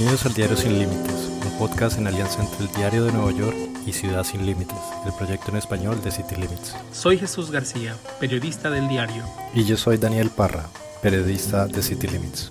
Bienvenidos 0.00 0.24
al 0.24 0.32
Diario 0.32 0.56
Sin 0.56 0.78
Límites, 0.78 1.30
un 1.44 1.58
podcast 1.58 1.98
en 1.98 2.06
alianza 2.06 2.42
entre 2.42 2.64
el 2.64 2.72
Diario 2.72 3.04
de 3.04 3.12
Nueva 3.12 3.32
York 3.32 3.54
y 3.84 3.92
Ciudad 3.92 4.24
Sin 4.24 4.46
Límites, 4.46 4.78
el 5.04 5.12
proyecto 5.12 5.50
en 5.50 5.58
español 5.58 6.00
de 6.02 6.10
City 6.10 6.36
Limits. 6.36 6.74
Soy 6.90 7.18
Jesús 7.18 7.50
García, 7.50 7.94
periodista 8.18 8.70
del 8.70 8.88
diario. 8.88 9.22
Y 9.52 9.66
yo 9.66 9.76
soy 9.76 9.98
Daniel 9.98 10.30
Parra, 10.34 10.64
periodista 11.02 11.66
de 11.66 11.82
City 11.82 12.06
Limits. 12.06 12.50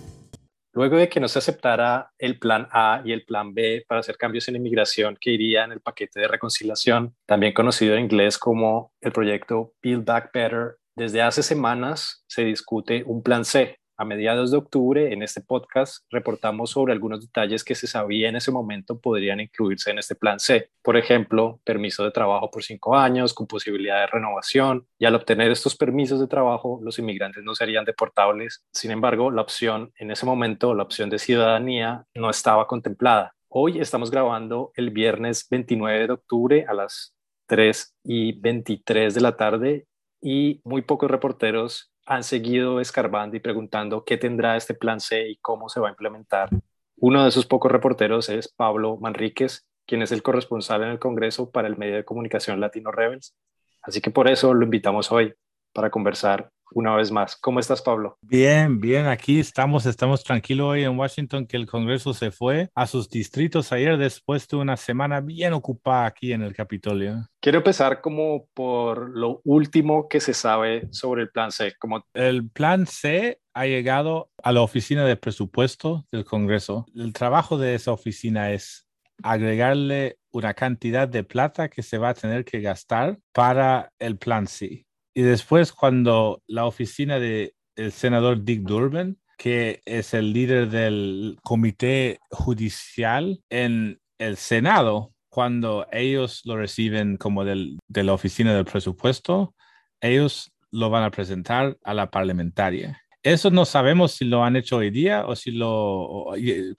Luego 0.73 0.97
de 0.97 1.09
que 1.09 1.19
no 1.19 1.27
se 1.27 1.39
aceptara 1.39 2.11
el 2.19 2.37
plan 2.37 2.67
A 2.71 3.01
y 3.03 3.13
el 3.13 3.25
plan 3.25 3.55
B 3.55 3.83
para 3.87 4.01
hacer 4.01 4.17
cambios 4.17 4.47
en 4.47 4.57
inmigración 4.57 5.17
que 5.19 5.31
iría 5.31 5.63
en 5.63 5.71
el 5.71 5.81
paquete 5.81 6.19
de 6.19 6.27
reconciliación, 6.27 7.15
también 7.25 7.53
conocido 7.53 7.95
en 7.95 8.03
inglés 8.03 8.37
como 8.37 8.93
el 9.01 9.11
proyecto 9.11 9.73
Build 9.81 10.05
Back 10.05 10.29
Better, 10.31 10.77
desde 10.95 11.23
hace 11.23 11.41
semanas 11.41 12.25
se 12.27 12.43
discute 12.43 13.03
un 13.07 13.23
plan 13.23 13.43
C, 13.43 13.78
a 13.99 14.05
mediados 14.05 14.49
de 14.49 14.57
octubre, 14.57 15.11
en 15.11 15.21
este 15.23 15.41
podcast, 15.41 16.05
reportamos 16.09 16.69
sobre 16.71 16.93
algunos 16.93 17.19
detalles 17.19 17.65
que 17.65 17.75
se 17.75 17.85
sabía 17.85 18.29
en 18.29 18.37
ese 18.37 18.49
momento 18.49 18.97
podrían 18.97 19.41
incluirse 19.41 19.91
en 19.91 19.99
este 19.99 20.15
plan 20.15 20.39
C. 20.39 20.69
Por 20.81 20.95
ejemplo, 20.95 21.59
permiso 21.65 22.05
de 22.05 22.11
trabajo 22.11 22.49
por 22.49 22.63
cinco 22.63 22.95
años 22.95 23.33
con 23.33 23.45
posibilidad 23.45 23.99
de 23.99 24.07
renovación. 24.07 24.87
Y 24.97 25.03
al 25.03 25.15
obtener 25.15 25.51
estos 25.51 25.75
permisos 25.75 26.21
de 26.21 26.27
trabajo, 26.27 26.79
los 26.81 26.97
inmigrantes 26.97 27.43
no 27.43 27.55
serían 27.55 27.83
deportables. 27.83 28.63
Sin 28.71 28.91
embargo, 28.91 29.31
la 29.31 29.41
opción, 29.41 29.91
en 29.97 30.11
ese 30.11 30.25
momento, 30.25 30.73
la 30.73 30.83
opción 30.83 31.09
de 31.09 31.19
ciudadanía 31.19 32.05
no 32.15 32.29
estaba 32.29 32.67
contemplada. 32.67 33.35
Hoy 33.49 33.81
estamos 33.81 34.11
grabando 34.11 34.71
el 34.75 34.91
viernes 34.91 35.45
29 35.49 36.07
de 36.07 36.13
octubre 36.13 36.65
a 36.69 36.73
las 36.73 37.13
3 37.47 37.95
y 38.05 38.39
23 38.39 39.13
de 39.13 39.21
la 39.21 39.35
tarde 39.35 39.87
y 40.21 40.61
muy 40.63 40.83
pocos 40.83 41.11
reporteros 41.11 41.91
han 42.09 42.23
seguido 42.23 42.79
escarbando 42.81 43.37
y 43.37 43.39
preguntando 43.39 44.03
qué 44.03 44.17
tendrá 44.17 44.57
este 44.57 44.73
plan 44.73 44.99
C 44.99 45.29
y 45.29 45.37
cómo 45.37 45.69
se 45.69 45.79
va 45.79 45.89
a 45.89 45.91
implementar. 45.91 46.49
Uno 46.97 47.21
de 47.21 47.29
esos 47.29 47.45
pocos 47.45 47.71
reporteros 47.71 48.29
es 48.29 48.47
Pablo 48.47 48.97
Manríquez, 48.97 49.67
quien 49.85 50.01
es 50.01 50.11
el 50.11 50.23
corresponsal 50.23 50.81
en 50.81 50.89
el 50.89 50.97
Congreso 50.97 51.51
para 51.51 51.67
el 51.67 51.77
medio 51.77 51.95
de 51.95 52.05
comunicación 52.05 52.59
Latino 52.59 52.91
Rebels. 52.91 53.35
Así 53.83 54.01
que 54.01 54.09
por 54.09 54.27
eso 54.27 54.55
lo 54.55 54.65
invitamos 54.65 55.11
hoy 55.11 55.35
para 55.73 55.89
conversar 55.89 56.49
una 56.71 56.95
vez 56.95 57.11
más. 57.11 57.35
¿Cómo 57.35 57.59
estás, 57.59 57.81
Pablo? 57.81 58.17
Bien, 58.21 58.79
bien, 58.79 59.07
aquí 59.07 59.39
estamos, 59.39 59.85
estamos 59.85 60.23
tranquilos 60.23 60.67
hoy 60.67 60.83
en 60.83 60.97
Washington, 60.97 61.45
que 61.45 61.57
el 61.57 61.67
Congreso 61.67 62.13
se 62.13 62.31
fue 62.31 62.69
a 62.75 62.87
sus 62.87 63.09
distritos 63.09 63.71
ayer 63.71 63.97
después 63.97 64.47
de 64.47 64.57
una 64.57 64.77
semana 64.77 65.21
bien 65.21 65.53
ocupada 65.53 66.05
aquí 66.05 66.33
en 66.33 66.41
el 66.41 66.53
Capitolio. 66.53 67.27
Quiero 67.41 67.59
empezar 67.59 68.01
como 68.01 68.47
por 68.53 69.09
lo 69.09 69.41
último 69.43 70.07
que 70.07 70.19
se 70.19 70.33
sabe 70.33 70.87
sobre 70.91 71.23
el 71.23 71.29
Plan 71.29 71.51
C. 71.51 71.73
Como... 71.79 72.05
El 72.13 72.49
Plan 72.49 72.85
C 72.85 73.39
ha 73.53 73.65
llegado 73.65 74.29
a 74.43 74.51
la 74.51 74.61
oficina 74.61 75.05
de 75.05 75.15
presupuesto 75.15 76.05
del 76.11 76.25
Congreso. 76.25 76.85
El 76.95 77.13
trabajo 77.13 77.57
de 77.57 77.75
esa 77.75 77.91
oficina 77.91 78.51
es 78.51 78.87
agregarle 79.21 80.17
una 80.31 80.53
cantidad 80.53 81.07
de 81.07 81.23
plata 81.23 81.69
que 81.69 81.81
se 81.81 81.97
va 81.97 82.09
a 82.09 82.13
tener 82.13 82.45
que 82.45 82.61
gastar 82.61 83.17
para 83.33 83.91
el 83.99 84.17
Plan 84.17 84.47
C 84.47 84.85
y 85.19 85.21
después 85.21 85.73
cuando 85.73 86.41
la 86.47 86.65
oficina 86.65 87.19
del 87.19 87.51
senador 87.91 88.45
Dick 88.45 88.61
Durbin, 88.61 89.19
que 89.37 89.81
es 89.83 90.13
el 90.13 90.31
líder 90.31 90.69
del 90.69 91.37
comité 91.43 92.19
judicial 92.31 93.43
en 93.49 93.99
el 94.17 94.37
Senado, 94.37 95.11
cuando 95.27 95.85
ellos 95.91 96.43
lo 96.45 96.55
reciben 96.55 97.17
como 97.17 97.43
del, 97.43 97.79
de 97.89 98.05
la 98.05 98.13
oficina 98.13 98.55
del 98.55 98.63
presupuesto, 98.63 99.53
ellos 99.99 100.53
lo 100.71 100.89
van 100.89 101.03
a 101.03 101.11
presentar 101.11 101.77
a 101.83 101.93
la 101.93 102.09
parlamentaria. 102.09 103.01
Eso 103.21 103.51
no 103.51 103.65
sabemos 103.65 104.13
si 104.13 104.23
lo 104.23 104.45
han 104.45 104.55
hecho 104.55 104.77
hoy 104.77 104.89
día 104.89 105.25
o 105.25 105.35
si 105.35 105.51
lo, 105.51 106.27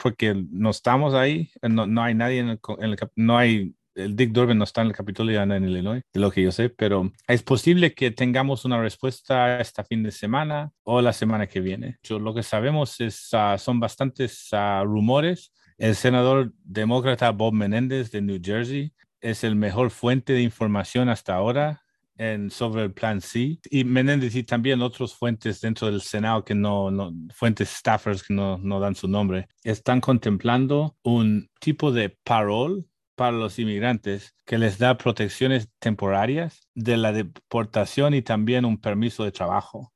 porque 0.02 0.46
no 0.50 0.70
estamos 0.70 1.12
ahí, 1.12 1.50
no, 1.60 1.86
no 1.86 2.02
hay 2.02 2.14
nadie 2.14 2.38
en 2.38 2.48
el, 2.48 2.60
en 2.78 2.90
el, 2.90 2.98
no 3.16 3.36
hay 3.36 3.74
el 3.94 4.16
Dick 4.16 4.32
Durbin 4.32 4.58
no 4.58 4.64
está 4.64 4.82
en 4.82 4.88
el 4.88 4.92
Capitolio 4.92 5.42
en 5.42 5.64
Illinois, 5.64 6.02
de 6.12 6.20
lo 6.20 6.30
que 6.30 6.42
yo 6.42 6.52
sé, 6.52 6.68
pero 6.68 7.12
es 7.26 7.42
posible 7.42 7.94
que 7.94 8.10
tengamos 8.10 8.64
una 8.64 8.80
respuesta 8.80 9.60
este 9.60 9.84
fin 9.84 10.02
de 10.02 10.10
semana 10.10 10.72
o 10.84 11.00
la 11.00 11.12
semana 11.12 11.46
que 11.46 11.60
viene. 11.60 11.98
Yo, 12.02 12.18
lo 12.18 12.34
que 12.34 12.42
sabemos 12.42 13.00
es, 13.00 13.30
uh, 13.32 13.58
son 13.58 13.80
bastantes 13.80 14.48
uh, 14.52 14.84
rumores. 14.84 15.52
El 15.78 15.94
senador 15.96 16.52
demócrata 16.62 17.30
Bob 17.30 17.54
Menéndez 17.54 18.10
de 18.10 18.22
New 18.22 18.40
Jersey 18.42 18.92
es 19.20 19.44
el 19.44 19.56
mejor 19.56 19.90
fuente 19.90 20.32
de 20.32 20.42
información 20.42 21.08
hasta 21.08 21.34
ahora 21.34 21.82
en, 22.16 22.50
sobre 22.50 22.82
el 22.84 22.92
plan 22.92 23.20
C. 23.20 23.58
Y 23.70 23.84
Menéndez 23.84 24.34
y 24.34 24.44
también 24.44 24.82
otras 24.82 25.14
fuentes 25.14 25.60
dentro 25.60 25.90
del 25.90 26.02
Senado 26.02 26.44
que 26.44 26.54
no, 26.54 26.90
fuentes 27.34 27.70
staffers 27.70 28.22
que 28.22 28.34
no, 28.34 28.58
no 28.58 28.78
dan 28.78 28.94
su 28.94 29.08
nombre, 29.08 29.48
están 29.64 30.00
contemplando 30.00 30.96
un 31.02 31.48
tipo 31.60 31.92
de 31.92 32.10
parole 32.22 32.84
para 33.20 33.36
los 33.36 33.58
inmigrantes 33.58 34.34
que 34.47 34.56
les 34.56 34.78
da 34.78 34.97
protecciones 34.97 35.69
temporarias 35.78 36.66
de 36.75 36.97
la 36.97 37.12
deportación 37.12 38.14
y 38.14 38.22
también 38.22 38.64
un 38.64 38.81
permiso 38.81 39.25
de 39.25 39.31
trabajo. 39.31 39.92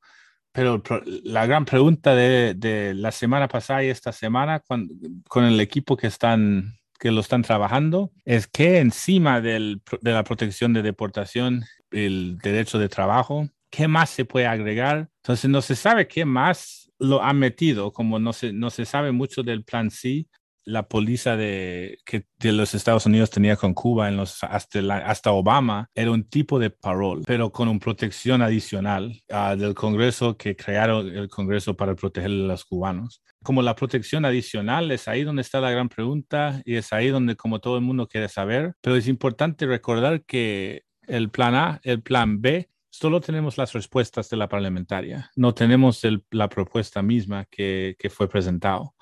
Pero 0.53 0.83
la 1.23 1.47
gran 1.47 1.65
pregunta 1.65 2.15
de, 2.15 2.93
la 2.95 3.13
semana 3.13 3.49
pasada 3.49 3.83
y 3.83 3.89
esta 3.89 4.13
semana 4.13 4.61
con, 4.61 4.91
con, 5.27 5.45
el 5.47 5.59
equipo 5.61 5.97
que, 5.97 6.07
están, 6.07 6.75
que 6.99 7.11
lo 7.11 7.23
están 7.23 7.41
trabajando 7.41 8.13
es 8.27 8.47
que 8.47 8.81
encima 8.81 9.41
del, 9.41 9.81
de 10.03 10.13
la 10.13 10.23
protección 10.23 10.75
de 10.75 10.83
deportación, 10.83 11.65
el 11.93 12.37
derecho 12.43 12.79
de 12.79 12.91
trabajo, 12.91 13.49
¿qué 13.71 13.89
más 13.89 14.11
se 14.11 14.27
puede 14.27 14.49
agregar? 14.49 15.09
Entonces 15.23 15.49
no 15.49 15.63
se 15.63 15.77
sabe 15.77 16.09
qué 16.09 16.27
más 16.27 16.93
lo 16.99 17.23
han 17.23 17.39
metido, 17.39 17.91
como 17.91 18.19
no 18.19 18.35
se, 18.35 18.53
no 18.53 18.69
se 18.69 18.85
sabe 18.85 19.13
mucho 19.13 19.43
del 19.43 19.65
plan 19.65 19.91
C, 19.91 20.27
la 20.65 20.89
póliza 20.89 21.37
de, 21.37 21.99
que 22.05 22.27
los 22.41 22.75
Estados 22.75 23.07
Unidos 23.07 23.31
tenía 23.31 23.57
con 23.57 23.75
Cuba 23.75 24.09
en 24.09 24.17
los, 24.17 24.43
hasta, 24.43 25.33
Obama 25.33 25.91
era 25.95 26.11
un 26.11 26.25
tipo 26.25 26.59
de 26.59 26.71
parole, 26.71 27.23
pero 27.27 27.53
con 27.53 27.69
una 27.69 27.79
protección 27.79 28.43
adicional 28.43 29.23
uh, 29.31 29.57
del 29.57 29.75
Congreso 29.75 30.37
que 30.37 30.57
crearon 30.57 31.09
el 31.09 31.29
Congreso 31.29 31.77
para 31.77 31.95
proteger 31.95 32.31
a 32.31 32.35
los 32.35 32.65
cubanos. 32.65 33.23
Como 33.43 33.63
la 33.63 33.75
protección 33.75 34.25
adicional 34.25 34.91
es 34.91 35.07
ahí 35.07 35.23
donde 35.23 35.43
está 35.43 35.61
la 35.61 35.71
gran 35.71 35.89
pregunta 35.89 36.63
y 36.65 36.77
es 36.77 36.93
ahí 36.93 37.09
donde 37.09 37.37
como 37.37 37.61
todo 37.61 37.77
el 37.77 37.83
mundo 37.83 38.09
quiere 38.09 38.29
saber, 38.29 38.75
pero 38.81 38.97
es 38.97 39.07
importante 39.07 39.67
recordar 39.67 40.25
que 40.25 40.83
el 41.07 41.31
plan 41.31 41.55
A, 41.55 41.81
el 41.83 42.03
plan 42.03 42.41
B 42.41 42.71
solo 42.89 43.21
tenemos 43.21 43.59
las 43.59 43.73
respuestas 43.73 44.31
de 44.31 44.37
la 44.37 44.49
parlamentaria, 44.49 45.31
no 45.37 45.53
tenemos 45.53 46.01
la 46.31 46.49
propuesta 46.49 47.03
misma 47.03 47.45
que, 47.51 47.97
que 47.99 48.09
fue 48.09 48.29
presentado. 48.29 48.95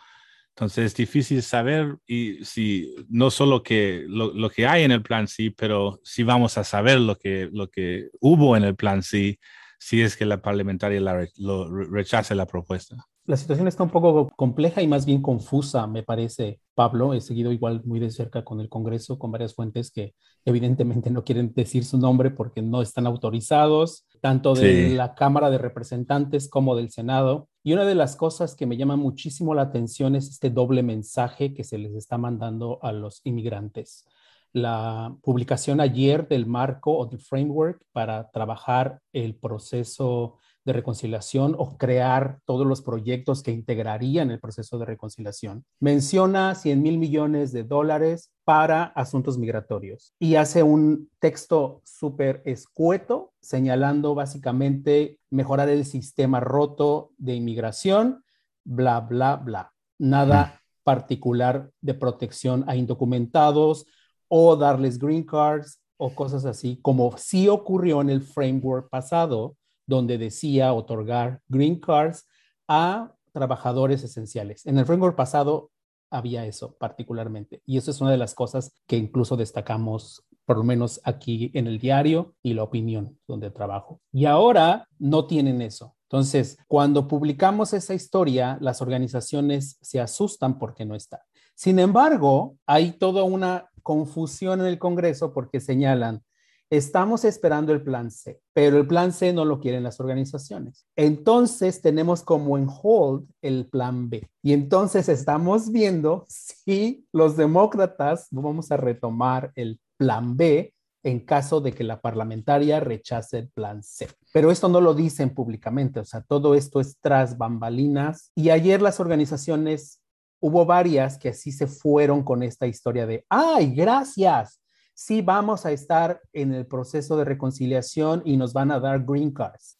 Entonces 0.54 0.86
es 0.86 0.94
difícil 0.94 1.42
saber 1.42 1.96
y 2.06 2.44
si 2.44 2.94
no 3.08 3.30
solo 3.30 3.62
que 3.62 4.04
lo, 4.06 4.50
que 4.50 4.66
hay 4.66 4.82
en 4.82 4.92
el 4.92 5.02
plan 5.02 5.26
sí, 5.26 5.48
pero 5.48 5.98
si 6.04 6.24
vamos 6.24 6.58
a 6.58 6.64
saber 6.64 7.00
lo 7.00 7.16
que, 7.16 7.48
lo 7.52 7.70
que 7.70 8.10
hubo 8.20 8.54
en 8.54 8.64
el 8.64 8.76
plan 8.76 9.02
sí, 9.02 9.38
si 9.78 10.02
es 10.02 10.14
que 10.14 10.26
la 10.26 10.42
parlamentaria 10.42 11.00
la, 11.00 11.26
lo, 11.38 11.68
rechace 11.68 12.34
la 12.34 12.46
propuesta. 12.46 12.96
La 13.24 13.36
situación 13.36 13.66
está 13.66 13.82
un 13.82 13.90
poco 13.90 14.30
compleja 14.36 14.82
y 14.82 14.88
más 14.88 15.06
bien 15.06 15.22
confusa, 15.22 15.86
me 15.86 16.02
parece, 16.02 16.60
Pablo. 16.74 17.14
He 17.14 17.20
seguido 17.20 17.50
igual 17.50 17.82
muy 17.84 17.98
de 17.98 18.10
cerca 18.10 18.44
con 18.44 18.60
el 18.60 18.69
Congreso, 18.69 19.19
con 19.19 19.32
varias 19.32 19.54
fuentes 19.54 19.90
que 19.90 20.14
evidentemente 20.44 21.10
no 21.10 21.24
quieren 21.24 21.52
decir 21.54 21.84
su 21.84 21.98
nombre 21.98 22.30
porque 22.30 22.60
no 22.60 22.82
están 22.82 23.06
autorizados, 23.06 24.06
tanto 24.22 24.55
de 24.55 24.91
la 24.91 25.16
Cámara 25.16 25.50
de 25.50 25.59
Representantes 25.59 26.49
como 26.49 26.77
del 26.77 26.91
Senado. 26.91 27.49
Y 27.65 27.72
una 27.72 27.84
de 27.84 27.97
las 27.97 28.15
cosas 28.15 28.55
que 28.55 28.66
me 28.66 28.77
llama 28.77 28.94
muchísimo 28.94 29.53
la 29.53 29.62
atención 29.62 30.15
es 30.15 30.28
este 30.28 30.49
doble 30.49 30.84
mensaje 30.84 31.53
que 31.53 31.65
se 31.65 31.77
les 31.77 31.93
está 31.97 32.19
mandando 32.19 32.78
a 32.82 32.93
los 32.93 33.21
inmigrantes. 33.25 34.06
La 34.53 35.12
publicación 35.22 35.81
ayer 35.81 36.28
del 36.28 36.47
marco 36.47 36.97
o 36.97 37.06
del 37.06 37.19
framework 37.19 37.82
para 37.91 38.31
trabajar 38.31 39.00
el 39.12 39.35
proceso 39.35 40.38
de 40.64 40.73
reconciliación 40.73 41.55
o 41.59 41.76
crear 41.76 42.38
todos 42.44 42.67
los 42.67 42.82
proyectos 42.82 43.43
que 43.43 43.50
integrarían 43.50 44.31
el 44.31 44.41
proceso 44.41 44.79
de 44.79 44.87
reconciliación. 44.87 45.64
Menciona 45.81 46.55
100 46.55 46.82
mil 46.82 46.99
millones 46.99 47.53
de 47.53 47.64
dólares 47.64 48.31
para 48.44 48.85
asuntos 48.85 49.38
migratorios 49.38 50.14
y 50.19 50.37
hace 50.37 50.62
un 50.62 51.11
texto 51.19 51.81
súper 51.85 52.43
escueto 52.44 53.32
señalando 53.41 54.14
básicamente 54.14 55.19
mejorar 55.31 55.69
el 55.69 55.85
sistema 55.85 56.41
roto 56.41 57.11
de 57.19 57.35
inmigración, 57.35 58.25
bla, 58.65 59.00
bla, 59.00 59.37
bla. 59.37 59.73
Nada 59.99 60.61
particular 60.85 61.70
de 61.81 61.94
protección 61.94 62.65
a 62.67 62.76
indocumentados 62.76 63.87
o 64.29 64.56
darles 64.56 64.99
green 64.99 65.25
cards 65.25 65.81
o 65.97 66.15
cosas 66.15 66.44
así, 66.44 66.81
como 66.82 67.17
sí 67.17 67.49
ocurrió 67.49 68.00
en 68.00 68.11
el 68.11 68.23
framework 68.23 68.88
pasado, 68.91 69.56
donde 69.87 70.19
decía 70.19 70.73
otorgar 70.73 71.40
green 71.49 71.79
cards 71.81 72.26
a 72.69 73.12
trabajadores 73.32 74.02
esenciales. 74.05 74.67
En 74.67 74.79
el 74.79 74.87
framework 74.87 75.17
pasado 75.17 75.70
había 76.11 76.46
eso 76.46 76.76
particularmente. 76.76 77.62
Y 77.64 77.79
eso 77.79 77.90
es 77.90 78.00
una 78.00 78.11
de 78.11 78.19
las 78.19 78.34
cosas 78.34 78.75
que 78.87 78.96
incluso 78.96 79.37
destacamos, 79.37 80.25
por 80.44 80.58
lo 80.58 80.64
menos 80.64 81.00
aquí 81.05 81.50
en 81.55 81.67
el 81.67 81.79
diario 81.79 82.34
y 82.43 82.55
la 82.55 82.62
opinión 82.62 83.19
donde 83.26 83.50
trabajo. 83.50 84.00
Y 84.12 84.26
ahora 84.26 84.87
no 84.99 85.26
tienen 85.26 85.62
eso. 85.62 85.96
Entonces, 86.02 86.58
cuando 86.69 87.08
publicamos 87.08 87.73
esa 87.73 87.94
historia, 87.94 88.58
las 88.61 88.82
organizaciones 88.82 89.79
se 89.81 89.99
asustan 89.99 90.58
porque 90.58 90.84
no 90.84 90.94
está. 90.94 91.23
Sin 91.55 91.79
embargo, 91.79 92.58
hay 92.67 92.93
toda 92.93 93.23
una 93.23 93.70
confusión 93.82 94.61
en 94.61 94.67
el 94.67 94.79
Congreso 94.79 95.32
porque 95.32 95.58
señalan, 95.58 96.23
estamos 96.72 97.26
esperando 97.26 97.74
el 97.74 97.82
plan 97.82 98.10
C, 98.10 98.40
pero 98.54 98.78
el 98.78 98.86
plan 98.86 99.12
C 99.12 99.34
no 99.34 99.44
lo 99.44 99.60
quieren 99.60 99.82
las 99.82 100.00
organizaciones. 100.00 100.86
Entonces 100.96 101.82
tenemos 101.82 102.22
como 102.22 102.56
en 102.56 102.66
hold 102.66 103.28
el 103.42 103.66
plan 103.66 104.08
B. 104.08 104.26
Y 104.42 104.54
entonces 104.54 105.10
estamos 105.10 105.70
viendo 105.70 106.24
si 106.28 107.06
los 107.12 107.36
demócratas 107.36 108.28
vamos 108.30 108.72
a 108.72 108.78
retomar 108.78 109.52
el 109.54 109.80
plan 109.98 110.34
B 110.34 110.72
en 111.02 111.20
caso 111.20 111.60
de 111.60 111.72
que 111.72 111.84
la 111.84 112.00
parlamentaria 112.00 112.80
rechace 112.80 113.40
el 113.40 113.48
plan 113.50 113.82
C. 113.82 114.08
Pero 114.32 114.50
esto 114.50 114.70
no 114.70 114.80
lo 114.80 114.94
dicen 114.94 115.34
públicamente, 115.34 116.00
o 116.00 116.06
sea, 116.06 116.22
todo 116.22 116.54
esto 116.54 116.80
es 116.80 116.96
tras 117.02 117.36
bambalinas. 117.36 118.30
Y 118.34 118.48
ayer 118.48 118.80
las 118.80 118.98
organizaciones, 118.98 120.00
hubo 120.40 120.64
varias 120.64 121.19
que 121.19 121.28
así 121.28 121.52
se 121.52 121.66
fueron 121.66 122.22
con 122.22 122.42
esta 122.42 122.66
historia 122.66 123.06
de, 123.06 123.26
ay, 123.28 123.74
gracias, 123.74 124.62
sí 124.94 125.23
vamos 125.23 125.67
a 125.67 125.73
estar 125.73 126.21
en 126.33 126.53
el 126.55 126.67
proceso 126.67 127.17
de 127.17 127.25
reconciliación 127.25 128.23
y 128.25 128.37
nos 128.37 128.53
van 128.53 128.71
a 128.71 128.81
dar 128.81 129.05
green 129.05 129.33
cards. 129.33 129.79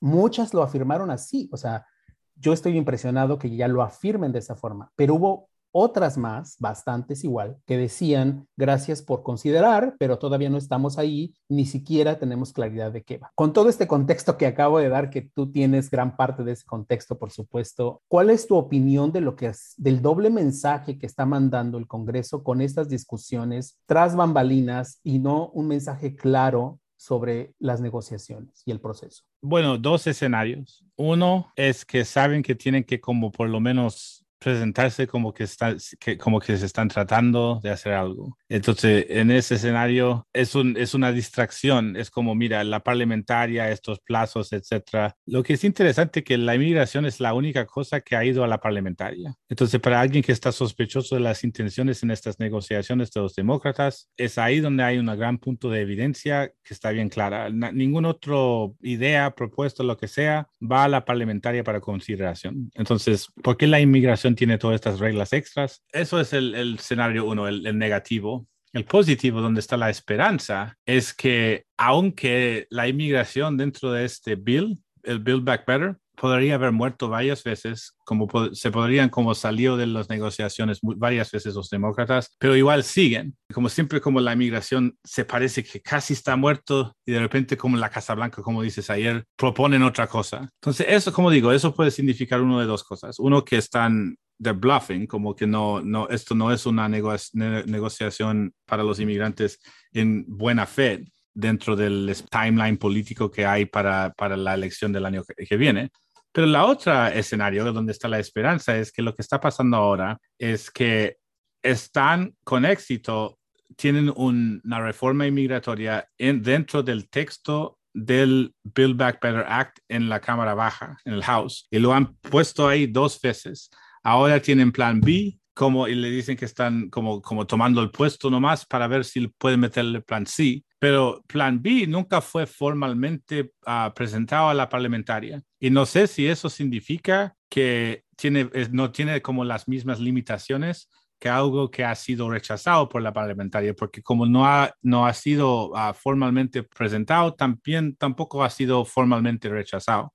Muchas 0.00 0.54
lo 0.54 0.62
afirmaron 0.62 1.10
así, 1.10 1.48
o 1.52 1.56
sea, 1.56 1.86
yo 2.34 2.52
estoy 2.52 2.76
impresionado 2.76 3.38
que 3.38 3.54
ya 3.54 3.68
lo 3.68 3.82
afirmen 3.82 4.32
de 4.32 4.40
esa 4.40 4.56
forma, 4.56 4.90
pero 4.96 5.14
hubo 5.14 5.48
otras 5.72 6.16
más, 6.18 6.56
bastantes 6.58 7.24
igual, 7.24 7.56
que 7.66 7.76
decían 7.76 8.46
gracias 8.56 9.02
por 9.02 9.22
considerar, 9.22 9.96
pero 9.98 10.18
todavía 10.18 10.50
no 10.50 10.58
estamos 10.58 10.98
ahí, 10.98 11.34
ni 11.48 11.66
siquiera 11.66 12.18
tenemos 12.18 12.52
claridad 12.52 12.92
de 12.92 13.02
qué 13.02 13.18
va. 13.18 13.32
Con 13.34 13.52
todo 13.52 13.68
este 13.68 13.86
contexto 13.86 14.36
que 14.36 14.46
acabo 14.46 14.78
de 14.78 14.88
dar, 14.88 15.10
que 15.10 15.22
tú 15.22 15.50
tienes 15.50 15.90
gran 15.90 16.16
parte 16.16 16.44
de 16.44 16.52
ese 16.52 16.64
contexto, 16.66 17.18
por 17.18 17.30
supuesto, 17.30 18.02
¿cuál 18.08 18.30
es 18.30 18.46
tu 18.46 18.56
opinión 18.56 19.12
de 19.12 19.20
lo 19.20 19.34
que 19.34 19.52
del 19.76 20.02
doble 20.02 20.30
mensaje 20.30 20.98
que 20.98 21.06
está 21.06 21.26
mandando 21.26 21.78
el 21.78 21.86
Congreso 21.86 22.42
con 22.42 22.60
estas 22.60 22.88
discusiones 22.88 23.78
tras 23.86 24.14
bambalinas 24.14 25.00
y 25.02 25.18
no 25.18 25.48
un 25.48 25.68
mensaje 25.68 26.14
claro 26.14 26.78
sobre 26.96 27.52
las 27.58 27.80
negociaciones 27.80 28.62
y 28.64 28.70
el 28.70 28.80
proceso? 28.80 29.24
Bueno, 29.40 29.76
dos 29.76 30.06
escenarios. 30.06 30.84
Uno 30.96 31.52
es 31.56 31.84
que 31.84 32.04
saben 32.04 32.42
que 32.42 32.54
tienen 32.54 32.84
que 32.84 33.00
como 33.00 33.32
por 33.32 33.48
lo 33.48 33.58
menos 33.58 34.21
presentarse 34.42 35.06
como 35.06 35.32
que, 35.32 35.44
está, 35.44 35.76
que, 36.00 36.18
como 36.18 36.40
que 36.40 36.56
se 36.56 36.66
están 36.66 36.88
tratando 36.88 37.60
de 37.62 37.70
hacer 37.70 37.92
algo. 37.92 38.36
Entonces, 38.48 39.06
en 39.08 39.30
ese 39.30 39.54
escenario 39.54 40.26
es, 40.32 40.54
un, 40.54 40.76
es 40.76 40.94
una 40.94 41.12
distracción, 41.12 41.96
es 41.96 42.10
como, 42.10 42.34
mira, 42.34 42.64
la 42.64 42.80
parlamentaria, 42.80 43.70
estos 43.70 44.00
plazos, 44.00 44.52
etcétera. 44.52 45.16
Lo 45.26 45.42
que 45.42 45.54
es 45.54 45.64
interesante 45.64 46.20
es 46.20 46.24
que 46.24 46.38
la 46.38 46.54
inmigración 46.54 47.06
es 47.06 47.20
la 47.20 47.34
única 47.34 47.66
cosa 47.66 48.00
que 48.00 48.16
ha 48.16 48.24
ido 48.24 48.44
a 48.44 48.48
la 48.48 48.58
parlamentaria. 48.58 49.34
Entonces, 49.48 49.80
para 49.80 50.00
alguien 50.00 50.22
que 50.22 50.32
está 50.32 50.52
sospechoso 50.52 51.14
de 51.14 51.20
las 51.20 51.44
intenciones 51.44 52.02
en 52.02 52.10
estas 52.10 52.38
negociaciones 52.38 53.10
de 53.10 53.20
los 53.20 53.34
demócratas, 53.34 54.08
es 54.16 54.38
ahí 54.38 54.60
donde 54.60 54.82
hay 54.82 54.98
un 54.98 55.06
gran 55.06 55.38
punto 55.38 55.70
de 55.70 55.80
evidencia 55.80 56.52
que 56.62 56.74
está 56.74 56.90
bien 56.90 57.08
clara. 57.08 57.50
ninguna 57.50 58.08
otra 58.10 58.32
idea, 58.80 59.34
propuesta, 59.34 59.82
lo 59.82 59.96
que 59.96 60.08
sea, 60.08 60.48
va 60.60 60.84
a 60.84 60.88
la 60.88 61.04
parlamentaria 61.04 61.64
para 61.64 61.80
consideración. 61.80 62.70
Entonces, 62.74 63.28
¿por 63.42 63.56
qué 63.56 63.66
la 63.66 63.80
inmigración 63.80 64.31
tiene 64.34 64.58
todas 64.58 64.76
estas 64.76 64.98
reglas 64.98 65.32
extras. 65.32 65.82
Eso 65.92 66.20
es 66.20 66.32
el, 66.32 66.74
escenario 66.74 67.24
uno, 67.24 67.48
el, 67.48 67.78
negativo. 67.78 68.46
El 68.72 68.84
positivo, 68.84 69.40
donde 69.40 69.60
está 69.60 69.76
la 69.76 69.90
esperanza, 69.90 70.78
es 70.86 71.12
que 71.12 71.64
aunque 71.76 72.66
la 72.70 72.88
inmigración 72.88 73.56
dentro 73.56 73.92
de 73.92 74.04
este 74.04 74.34
bill, 74.34 74.78
el 75.02 75.18
Build 75.18 75.44
Back 75.44 75.66
Better, 75.66 75.96
podría 76.22 76.54
haber 76.54 76.70
muerto 76.70 77.08
varias 77.08 77.42
veces, 77.42 77.96
como 78.04 78.28
se 78.52 78.70
podrían 78.70 79.08
como 79.08 79.34
salió 79.34 79.76
de 79.76 79.88
las 79.88 80.08
negociaciones 80.08 80.78
varias 80.80 81.32
veces 81.32 81.56
los 81.56 81.68
demócratas, 81.68 82.36
pero 82.38 82.54
igual 82.54 82.84
siguen. 82.84 83.36
Como 83.52 83.68
siempre, 83.68 84.00
como 84.00 84.20
la 84.20 84.32
inmigración 84.32 84.96
se 85.02 85.24
parece 85.24 85.64
que 85.64 85.80
casi 85.80 86.12
está 86.12 86.36
muerto 86.36 86.94
y 87.04 87.10
de 87.10 87.18
repente 87.18 87.56
como 87.56 87.76
la 87.76 87.90
Casa 87.90 88.14
Blanca, 88.14 88.40
como 88.40 88.62
dices 88.62 88.88
ayer, 88.88 89.24
proponen 89.36 89.82
otra 89.82 90.06
cosa. 90.06 90.48
Entonces, 90.60 90.86
eso, 90.88 91.12
como 91.12 91.28
digo, 91.28 91.50
eso 91.50 91.74
puede 91.74 91.90
significar 91.90 92.40
uno 92.40 92.60
de 92.60 92.66
dos 92.66 92.84
cosas. 92.84 93.18
Uno, 93.18 93.44
que 93.44 93.56
están 93.56 94.14
de 94.38 94.52
bluffing, 94.52 95.08
como 95.08 95.34
que 95.34 95.48
no, 95.48 95.80
no, 95.80 96.08
esto 96.08 96.36
no 96.36 96.52
es 96.52 96.66
una 96.66 96.88
negociación 96.88 98.54
para 98.64 98.84
los 98.84 99.00
inmigrantes 99.00 99.58
en 99.92 100.24
buena 100.28 100.66
fe 100.66 101.04
dentro 101.34 101.76
del 101.76 102.14
timeline 102.30 102.76
político 102.76 103.30
que 103.30 103.46
hay 103.46 103.66
para, 103.66 104.12
para 104.16 104.36
la 104.36 104.54
elección 104.54 104.92
del 104.92 105.06
año 105.06 105.22
que, 105.24 105.56
viene. 105.56 105.90
Pero 106.32 106.46
la 106.46 106.64
otra 106.64 107.12
escenario 107.12 107.70
donde 107.72 107.92
está 107.92 108.08
la 108.08 108.18
esperanza 108.18 108.76
es 108.76 108.90
que 108.90 109.02
lo 109.02 109.14
que 109.14 109.22
está 109.22 109.40
pasando 109.40 109.76
ahora 109.76 110.18
es 110.38 110.70
que 110.70 111.18
están 111.62 112.34
con 112.42 112.64
éxito, 112.64 113.38
tienen 113.76 114.12
una 114.14 114.80
reforma 114.80 115.26
inmigratoria 115.26 116.08
en, 116.18 116.42
dentro 116.42 116.82
del 116.82 117.08
texto 117.08 117.78
del 117.94 118.54
Build 118.62 118.96
Back 118.96 119.20
Better 119.22 119.44
Act 119.46 119.78
en 119.88 120.08
la 120.08 120.20
Cámara 120.20 120.54
Baja, 120.54 120.96
en 121.04 121.14
el 121.14 121.22
House, 121.22 121.68
y 121.70 121.78
lo 121.78 121.92
han 121.92 122.14
puesto 122.16 122.66
ahí 122.66 122.86
dos 122.86 123.20
veces. 123.20 123.70
Ahora 124.02 124.40
tienen 124.40 124.72
plan 124.72 125.00
B, 125.00 125.38
como 125.54 125.86
y 125.86 125.94
le 125.94 126.10
dicen 126.10 126.36
que 126.36 126.46
están 126.46 126.88
como, 126.88 127.20
como 127.20 127.46
tomando 127.46 127.82
el 127.82 127.90
puesto 127.90 128.30
nomás 128.30 128.64
para 128.64 128.88
ver 128.88 129.04
si 129.04 129.28
pueden 129.28 129.60
meterle 129.60 130.00
plan 130.00 130.26
C 130.26 130.64
pero 130.82 131.22
Plan 131.28 131.62
B 131.62 131.86
nunca 131.86 132.20
fue 132.20 132.44
formalmente 132.44 133.52
ah, 133.66 133.92
presentado 133.94 134.48
a 134.48 134.54
la 134.54 134.68
parlamentaria. 134.68 135.40
Y 135.60 135.70
no 135.70 135.86
sé 135.86 136.08
si 136.08 136.26
eso 136.26 136.50
significa 136.50 137.36
que 137.48 138.02
tiene, 138.16 138.50
no 138.72 138.90
tiene 138.90 139.22
como 139.22 139.44
las 139.44 139.68
mismas 139.68 140.00
limitaciones 140.00 140.90
que 141.20 141.28
algo 141.28 141.70
que 141.70 141.84
ha 141.84 141.94
sido 141.94 142.28
rechazado 142.28 142.88
por 142.88 143.00
la 143.00 143.12
parlamentaria, 143.12 143.74
porque 143.74 144.02
como 144.02 144.26
no 144.26 144.44
ha, 144.44 144.74
no 144.82 145.06
ha 145.06 145.14
sido 145.14 145.70
ah, 145.76 145.94
formalmente 145.94 146.64
presentado, 146.64 147.32
también 147.34 147.94
tampoco 147.94 148.42
ha 148.42 148.50
sido 148.50 148.84
formalmente 148.84 149.48
rechazado. 149.48 150.12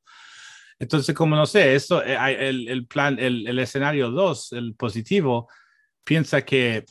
Entonces, 0.79 1.15
como 1.15 1.37
no 1.37 1.45
sé, 1.45 1.75
esto, 1.75 2.03
eh, 2.03 2.17
el, 2.45 2.67
el 2.67 2.87
plan, 2.87 3.17
el, 3.19 3.47
el 3.47 3.59
escenario 3.59 4.11
2, 4.11 4.51
el 4.51 4.75
positivo, 4.75 5.47
piensa 6.03 6.41
que 6.41 6.83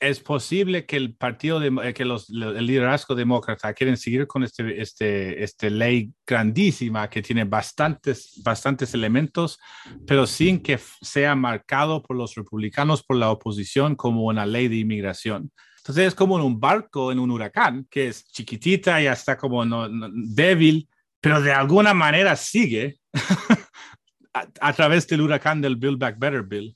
es 0.00 0.18
posible 0.18 0.86
que 0.86 0.96
el 0.96 1.14
partido, 1.14 1.62
eh, 1.62 1.92
que 1.92 2.06
los, 2.06 2.30
el 2.30 2.66
liderazgo 2.66 3.14
demócrata 3.14 3.74
quieren 3.74 3.98
seguir 3.98 4.26
con 4.26 4.42
este, 4.42 4.80
este, 4.80 5.44
este 5.44 5.68
ley 5.70 6.10
grandísima 6.26 7.10
que 7.10 7.20
tiene 7.20 7.44
bastantes, 7.44 8.40
bastantes 8.42 8.94
elementos, 8.94 9.58
pero 10.06 10.26
sin 10.26 10.62
que 10.62 10.78
sea 11.02 11.36
marcado 11.36 12.02
por 12.02 12.16
los 12.16 12.34
republicanos, 12.34 13.02
por 13.02 13.16
la 13.16 13.30
oposición, 13.30 13.94
como 13.94 14.24
una 14.24 14.46
ley 14.46 14.68
de 14.68 14.76
inmigración. 14.76 15.52
Entonces 15.78 16.08
es 16.08 16.14
como 16.14 16.38
en 16.38 16.44
un 16.44 16.58
barco 16.58 17.12
en 17.12 17.18
un 17.18 17.30
huracán, 17.30 17.86
que 17.90 18.08
es 18.08 18.26
chiquitita 18.26 19.02
y 19.02 19.06
hasta 19.06 19.36
como 19.36 19.64
no, 19.66 19.86
débil, 20.12 20.88
pero 21.20 21.42
de 21.42 21.52
alguna 21.52 21.92
manera 21.92 22.36
sigue 22.36 22.98
a, 24.32 24.46
a 24.60 24.72
través 24.72 25.06
del 25.06 25.20
huracán 25.20 25.60
del 25.60 25.76
Build 25.76 25.98
Back 25.98 26.18
Better 26.18 26.42
Bill. 26.42 26.74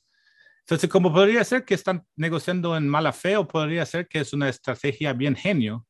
Entonces, 0.64 0.88
como 0.88 1.12
podría 1.12 1.44
ser 1.44 1.64
que 1.64 1.74
están 1.74 2.06
negociando 2.16 2.76
en 2.76 2.88
mala 2.88 3.12
fe 3.12 3.36
o 3.36 3.46
podría 3.46 3.84
ser 3.84 4.08
que 4.08 4.20
es 4.20 4.32
una 4.32 4.48
estrategia 4.48 5.12
bien 5.12 5.36
genio, 5.36 5.86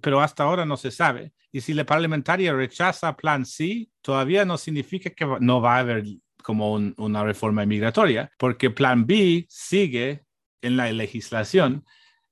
pero 0.00 0.20
hasta 0.20 0.42
ahora 0.42 0.66
no 0.66 0.76
se 0.76 0.90
sabe. 0.90 1.32
Y 1.52 1.60
si 1.60 1.74
la 1.74 1.86
parlamentaria 1.86 2.52
rechaza 2.52 3.16
Plan 3.16 3.46
C, 3.46 3.88
todavía 4.02 4.44
no 4.44 4.58
significa 4.58 5.10
que 5.10 5.26
no 5.40 5.60
va 5.60 5.76
a 5.76 5.80
haber 5.80 6.04
como 6.42 6.72
una 6.72 7.24
reforma 7.24 7.64
migratoria, 7.66 8.30
porque 8.36 8.70
Plan 8.70 9.06
B 9.06 9.46
sigue 9.48 10.24
en 10.60 10.76
la 10.76 10.90
legislación. 10.90 11.84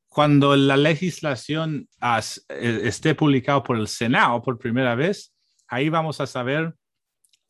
Cuando 0.08 0.56
la 0.56 0.76
legislación 0.76 1.88
e, 2.48 2.80
esté 2.88 3.14
publicada 3.14 3.62
por 3.62 3.76
el 3.76 3.88
Senado 3.88 4.42
por 4.42 4.58
primera 4.58 4.94
vez, 4.96 5.32
ahí 5.68 5.88
vamos 5.88 6.20
a 6.20 6.26
saber 6.26 6.74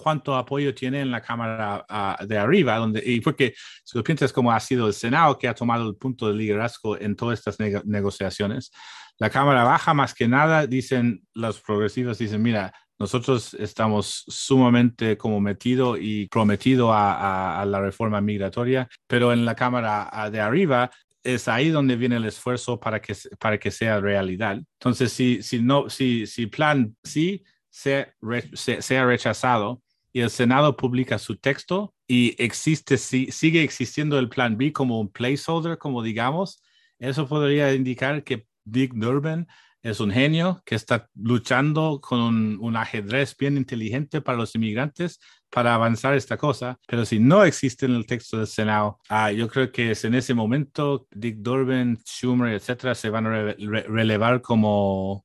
cuánto 0.04 0.36
apoyo 0.36 0.74
tiene 0.74 1.00
en 1.00 1.10
la 1.10 1.22
Cámara 1.22 1.86
ah, 1.88 2.18
de 2.26 2.36
arriba, 2.36 2.76
donde, 2.76 3.02
y 3.04 3.22
porque 3.22 3.54
si 3.82 3.96
lo 3.96 4.04
piensas 4.04 4.34
como 4.34 4.52
ha 4.52 4.60
sido 4.60 4.86
el 4.86 4.92
Senado 4.92 5.38
que 5.38 5.48
ha 5.48 5.54
tomado 5.54 5.88
el 5.88 5.96
punto 5.96 6.28
de 6.28 6.34
liderazgo 6.34 7.00
en 7.00 7.16
todas 7.16 7.38
estas 7.38 7.58
negociaciones, 7.86 8.70
la 9.18 9.30
Cámara 9.30 9.64
Baja 9.64 9.94
más 9.94 10.12
que 10.12 10.28
nada 10.28 10.66
dicen, 10.66 11.22
los 11.32 11.58
progresivos 11.62 12.18
dicen, 12.18 12.42
mira, 12.42 12.70
nosotros 12.98 13.54
estamos 13.54 14.24
sumamente 14.28 15.16
como 15.16 15.40
metido 15.40 15.96
y 15.96 16.28
prometido 16.28 16.92
a, 16.92 17.62
a, 17.62 17.64
la 17.64 17.80
reforma 17.80 18.20
migratoria, 18.20 18.86
pero 19.06 19.32
en 19.32 19.46
la 19.46 19.54
Cámara 19.54 20.10
ah, 20.12 20.28
de 20.28 20.40
arriba 20.40 20.90
es 21.22 21.48
ahí 21.48 21.70
donde 21.70 21.96
viene 21.96 22.16
el 22.16 22.26
esfuerzo 22.26 22.78
para 22.78 23.00
que, 23.00 23.16
para 23.40 23.56
que 23.58 23.70
sea 23.70 24.00
realidad. 24.00 24.58
Entonces, 24.78 25.12
si, 25.12 25.42
si, 25.42 25.62
no, 25.62 25.88
si, 25.88 26.26
si 26.26 26.46
plan 26.46 26.94
sí 27.02 27.42
sea, 27.70 28.14
sea 28.52 29.04
rechazado, 29.04 29.82
y 30.14 30.20
el 30.20 30.30
Senado 30.30 30.76
publica 30.76 31.18
su 31.18 31.36
texto 31.36 31.92
y 32.06 32.40
existe, 32.42 32.96
sigue 32.98 33.64
existiendo 33.64 34.16
el 34.18 34.28
plan 34.28 34.56
B 34.56 34.72
como 34.72 35.00
un 35.00 35.10
placeholder, 35.10 35.76
como 35.76 36.04
digamos, 36.04 36.62
eso 37.00 37.26
podría 37.26 37.74
indicar 37.74 38.22
que 38.22 38.46
Dick 38.64 38.94
Durbin 38.94 39.48
es 39.82 39.98
un 39.98 40.12
genio 40.12 40.62
que 40.64 40.76
está 40.76 41.10
luchando 41.16 42.00
con 42.00 42.60
un, 42.60 42.76
ajedrez 42.76 43.36
bien 43.36 43.56
inteligente 43.56 44.20
para 44.20 44.38
los 44.38 44.54
inmigrantes 44.54 45.18
para 45.50 45.74
avanzar 45.74 46.14
esta 46.14 46.36
cosa, 46.36 46.78
pero 46.86 47.04
si 47.04 47.18
no 47.18 47.42
existe 47.44 47.86
en 47.86 47.96
el 47.96 48.06
texto 48.06 48.38
del 48.38 48.46
Senado, 48.46 49.00
ah, 49.08 49.32
yo 49.32 49.48
creo 49.48 49.72
que 49.72 49.90
es 49.90 50.04
en 50.04 50.14
ese 50.14 50.32
momento 50.32 51.08
Dick 51.10 51.38
Durbin, 51.38 51.98
Schumer, 52.04 52.54
etcétera, 52.54 52.94
se 52.94 53.10
van 53.10 53.26
a 53.26 53.54
relevar 53.88 54.42
como 54.42 55.23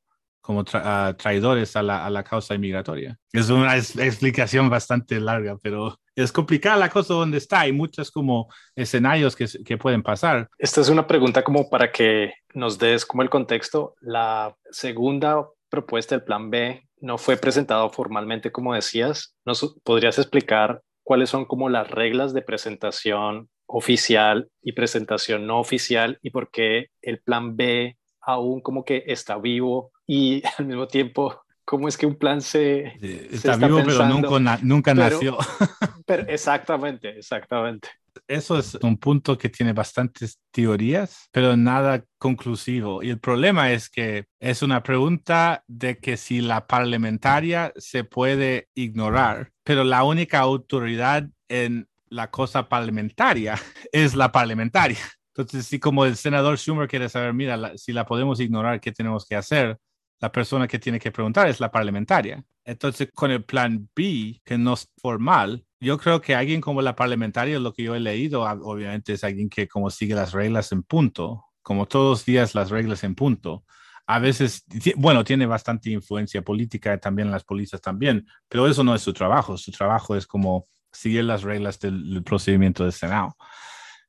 como 0.50 0.64
traidores 0.64 1.76
a 1.76 1.84
la, 1.84 2.08
a 2.08 2.10
la, 2.10 2.24
causa 2.24 2.56
inmigratoria. 2.56 3.16
Es 3.32 3.52
una 3.52 3.78
explicación 3.78 4.68
bastante 4.68 5.20
larga, 5.20 5.60
pero 5.62 5.96
es 6.16 6.32
complicada 6.32 6.76
la 6.76 6.90
cosa 6.90 7.14
donde 7.14 7.38
está. 7.38 7.60
Hay 7.60 7.72
muchos 7.72 8.10
como 8.10 8.52
escenarios 8.76 9.36
que, 9.36 9.46
que 9.64 9.78
pueden 9.78 10.02
pasar. 10.02 10.50
Esta 10.58 10.82
es 10.82 10.90
una 10.90 11.06
pregunta 11.06 11.44
como 11.44 11.70
para 11.70 11.92
que 11.92 12.34
nos 12.56 12.80
des 12.80 13.06
como 13.06 13.22
el 13.22 13.30
contexto. 13.30 13.94
La 14.02 14.56
segunda 14.72 15.46
propuesta 15.70 16.16
del 16.16 16.26
plan 16.26 16.50
B 16.50 16.82
no 17.00 17.20
fue 17.20 17.38
presentado 17.38 17.88
formalmente, 17.92 18.52
como 18.52 18.74
decías. 18.74 19.36
¿Nos 19.46 19.78
podrías 19.84 20.18
explicar 20.18 20.82
cuáles 21.04 21.30
son 21.30 21.46
como 21.46 21.70
las 21.70 21.92
reglas 21.92 22.34
de 22.34 22.42
presentación 22.42 23.50
oficial 23.68 24.50
y 24.64 24.72
presentación 24.72 25.46
no 25.46 25.60
oficial 25.60 26.18
y 26.24 26.32
por 26.32 26.50
qué 26.50 26.88
el 27.04 27.22
plan 27.22 27.56
B 27.56 28.00
aún 28.20 28.62
como 28.62 28.84
que 28.84 29.04
está 29.06 29.38
vivo 29.38 29.92
y 30.10 30.42
al 30.58 30.66
mismo 30.66 30.88
tiempo, 30.88 31.44
¿cómo 31.64 31.88
es 31.88 31.96
que 31.96 32.08
un 32.08 32.16
plan 32.16 32.42
se... 32.42 32.98
está, 33.32 33.58
vivo, 33.58 33.80
pero 33.86 34.08
nunca, 34.08 34.60
nunca 34.64 34.94
nació. 34.96 35.38
Pero 36.08 36.28
exactamente, 36.28 37.20
exactamente. 37.20 37.88
Eso 38.28 38.58
es 38.58 38.74
un 38.82 38.98
punto 38.98 39.38
que 39.38 39.50
tiene 39.50 39.74
bastantes 39.74 40.40
teorías, 40.50 41.30
pero 41.32 41.56
nada 41.56 42.04
conclusivo. 42.18 43.04
Y 43.04 43.12
el 43.12 43.20
problema 43.20 43.72
es 43.72 43.92
que 43.92 44.26
es 44.40 44.64
una 44.64 44.82
pregunta 44.82 45.64
de 45.68 46.00
que 46.00 46.18
si 46.18 46.42
la 46.42 46.66
parlamentaria 46.66 47.72
se 47.76 48.04
puede 48.04 48.70
ignorar, 48.74 49.52
pero 49.64 49.84
la 49.84 50.04
única 50.04 50.40
autoridad 50.40 51.30
en 51.48 51.88
la 52.08 52.32
cosa 52.32 52.68
parlamentaria 52.68 53.54
es 53.92 54.16
la 54.16 54.32
parlamentaria. 54.32 54.98
Entonces, 55.36 55.68
si 55.68 55.80
como 55.80 56.06
el 56.06 56.18
senador 56.18 56.58
Schumer 56.58 56.88
quiere 56.88 57.08
saber, 57.08 57.36
mira, 57.36 57.78
si 57.78 57.94
la 57.94 58.08
podemos 58.08 58.40
ignorar, 58.40 58.82
¿qué 58.82 58.92
tenemos 58.92 59.28
que 59.28 59.36
hacer? 59.36 59.78
La 60.20 60.32
persona 60.32 60.68
que 60.68 60.80
tiene 60.80 61.00
que 61.00 61.12
preguntar 61.12 61.48
es 61.48 61.60
la 61.60 61.72
parlamentaria. 61.72 62.44
Entonces, 62.66 63.10
con 63.14 63.32
el 63.32 63.44
plan 63.44 63.90
B, 63.96 64.42
que 64.44 64.58
no 64.58 64.74
es 64.74 64.88
formal, 64.98 65.66
yo 65.80 65.98
creo 65.98 66.20
que 66.22 66.36
alguien 66.36 66.62
como 66.62 66.82
la 66.82 66.96
parlamentaria, 66.96 67.60
lo 67.60 67.74
que 67.74 67.84
yo 67.84 67.96
he 67.96 68.00
leído, 68.00 68.44
obviamente 68.44 69.14
es 69.14 69.24
alguien 69.24 69.50
que 69.50 69.68
como 69.68 69.90
sigue 69.90 70.14
las 70.14 70.34
reglas 70.34 70.72
en 70.72 70.84
punto, 70.84 71.46
como 71.62 71.88
todos 71.88 72.20
los 72.20 72.26
días 72.26 72.54
las 72.54 72.70
reglas 72.70 73.04
en 73.04 73.16
punto. 73.16 73.64
A 74.06 74.20
veces, 74.20 74.66
bueno, 74.96 75.24
tiene 75.24 75.46
bastante 75.46 75.92
influencia 75.92 76.42
política 76.42 76.98
también 77.00 77.32
las 77.32 77.44
policías 77.44 77.82
también, 77.82 78.28
pero 78.50 78.68
eso 78.68 78.84
no 78.84 78.96
es 78.96 79.02
su 79.02 79.14
trabajo. 79.14 79.58
Su 79.58 79.72
trabajo 79.72 80.16
es 80.16 80.26
como 80.26 80.68
seguir 80.92 81.24
las 81.24 81.44
reglas 81.44 81.80
del 81.80 82.24
procedimiento 82.24 82.84
del 82.84 82.92
Senado. 82.92 83.38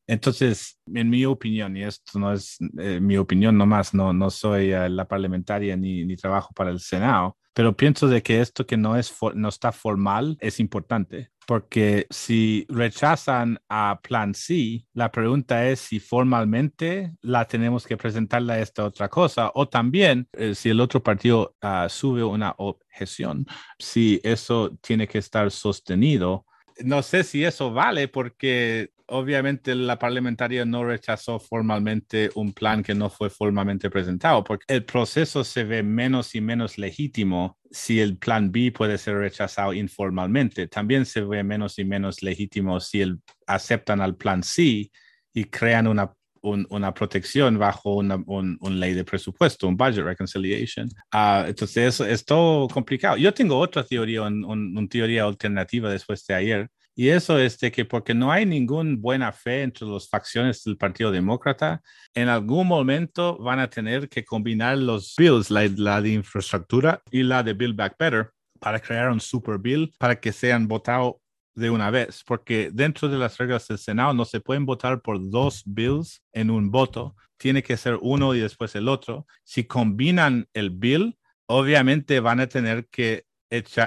Entonces, 0.07 0.79
en 0.93 1.09
mi 1.09 1.25
opinión, 1.25 1.77
y 1.77 1.85
esto 1.85 2.19
no 2.19 2.33
es 2.33 2.59
eh, 2.79 2.99
mi 3.01 3.17
opinión 3.17 3.57
nomás, 3.57 3.95
no, 3.95 4.13
no 4.13 4.31
soy 4.31 4.73
eh, 4.73 4.89
la 4.89 5.07
parlamentaria 5.07 5.77
ni, 5.77 6.05
ni, 6.05 6.17
trabajo 6.17 6.53
para 6.55 6.71
el 6.71 6.81
Senado, 6.81 7.37
pero 7.55 7.77
pienso 7.77 8.09
de 8.09 8.23
que 8.23 8.41
esto 8.41 8.67
que 8.67 8.77
no, 8.77 8.97
es 8.97 9.15
no 9.35 9.49
está 9.49 9.73
formal 9.73 10.37
es 10.41 10.61
importante, 10.61 11.31
porque 11.47 12.07
si 12.11 12.65
rechazan 12.69 13.61
a 13.69 14.01
Plan 14.03 14.35
C, 14.35 14.87
la 14.95 15.11
pregunta 15.11 15.67
es 15.67 15.81
si 15.81 15.99
formalmente 15.99 17.13
la 17.23 17.45
tenemos 17.47 17.87
que 17.87 17.97
presentarle 17.97 18.53
a 18.53 18.61
esta 18.61 18.85
otra 18.85 19.09
cosa, 19.09 19.51
o 19.55 19.69
también 19.69 20.29
eh, 20.33 20.55
si 20.55 20.71
el 20.71 20.81
otro 20.81 21.03
partido 21.03 21.57
uh, 21.63 21.89
sube 21.89 22.23
una 22.23 22.55
objeción, 22.59 23.47
si 23.79 24.21
eso 24.23 24.79
tiene 24.81 25.09
que 25.09 25.19
estar 25.19 25.51
sostenido. 25.51 26.47
No 26.85 27.03
sé 27.03 27.25
si 27.25 27.45
eso 27.45 27.73
vale 27.73 28.07
porque 28.07 28.93
obviamente 29.11 29.75
la 29.75 29.99
parlamentaria 29.99 30.65
no 30.65 30.85
rechazó 30.85 31.39
formalmente 31.39 32.31
un 32.35 32.53
plan 32.53 32.83
que 32.83 32.95
no 32.95 33.11
fue 33.11 33.31
formalmente 33.31 33.91
presentado, 33.91 34.43
porque 34.43 34.65
el 34.69 34.85
proceso 34.85 35.45
se 35.45 35.65
ve 35.65 35.83
menos 35.83 36.35
y 36.35 36.41
menos 36.41 36.79
legítimo 36.79 37.59
si 37.71 38.01
el 38.01 38.17
plan 38.17 38.51
B 38.51 38.73
puede 38.73 38.99
ser 38.99 39.17
rechazado 39.17 39.73
informalmente. 39.73 40.67
También 40.69 41.05
se 41.07 41.21
ve 41.23 41.43
menos 41.45 41.79
y 41.79 41.85
menos 41.85 42.23
legítimo 42.23 42.81
si 42.81 43.03
el, 43.03 43.19
aceptan 43.47 44.01
al 44.01 44.17
plan 44.17 44.43
C 44.43 44.91
y 45.33 45.45
crean 45.45 45.87
una 45.87 46.13
una 46.43 46.95
protección 46.95 47.59
bajo 47.59 47.97
una 47.97 48.17
un, 48.27 48.59
ley 48.81 48.95
de 48.95 49.05
presupuesto, 49.05 49.69
un 49.69 49.77
budget 49.77 50.05
reconciliation. 50.05 50.89
Uh, 51.13 51.47
entonces, 51.47 52.01
es 52.01 52.25
todo 52.25 52.67
complicado. 52.69 53.17
Yo 53.17 53.35
tengo 53.35 53.59
otra 53.59 53.85
teoría, 53.85 54.23
una 54.23 54.89
teoría 54.89 55.25
alternativa 55.25 55.91
después 55.91 56.25
de 56.27 56.35
ayer, 56.35 56.71
y 56.95 57.09
eso 57.09 57.39
es 57.39 57.59
de 57.59 57.71
que 57.71 57.85
porque 57.85 58.15
no 58.15 58.31
hay 58.31 58.47
ninguna 58.47 58.97
buena 58.99 59.33
fe 59.33 59.63
entre 59.63 59.87
las 59.87 60.09
facciones 60.09 60.63
del 60.65 60.77
Partido 60.77 61.11
Demócrata, 61.11 61.83
en 62.15 62.29
algún 62.29 62.67
momento 62.67 63.39
van 63.39 63.61
a 63.61 63.71
tener 63.71 64.09
que 64.09 64.25
combinar 64.25 64.79
los 64.79 65.15
bills, 65.17 65.51
la, 65.51 65.69
la 65.77 66.03
de 66.03 66.11
infraestructura 66.11 67.03
y 67.11 67.23
la 67.23 67.43
de 67.43 67.55
Build 67.55 67.77
Back 67.77 67.97
Better, 67.99 68.31
para 68.59 68.81
crear 68.81 69.11
un 69.11 69.21
super 69.21 69.59
bill 69.59 69.93
para 69.99 70.21
que 70.21 70.33
sean 70.33 70.69
votados 70.69 71.15
de 71.55 71.71
una 71.71 71.91
vez, 71.91 72.23
porque 72.25 72.71
dentro 72.73 73.09
de 73.09 73.19
las 73.19 73.39
reglas 73.39 73.67
del 73.69 73.79
Senado 73.79 74.15
no 74.15 74.25
se 74.25 74.41
pueden 74.41 74.67
votar 74.67 75.01
por 75.01 75.19
dos 75.31 75.63
bills 75.65 76.23
en 76.33 76.51
un 76.51 76.71
voto, 76.71 77.17
tiene 77.37 77.63
que 77.63 77.77
ser 77.77 77.99
uno 78.03 78.35
y 78.35 78.41
después 78.41 78.75
el 78.75 78.89
otro. 78.89 79.27
Si 79.45 79.65
combinan 79.65 80.47
el 80.53 80.71
bill, 80.71 81.19
obviamente 81.47 82.21
van 82.21 82.41
a 82.41 82.47
tener 82.47 82.87
que 82.89 83.25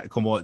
como 0.09 0.41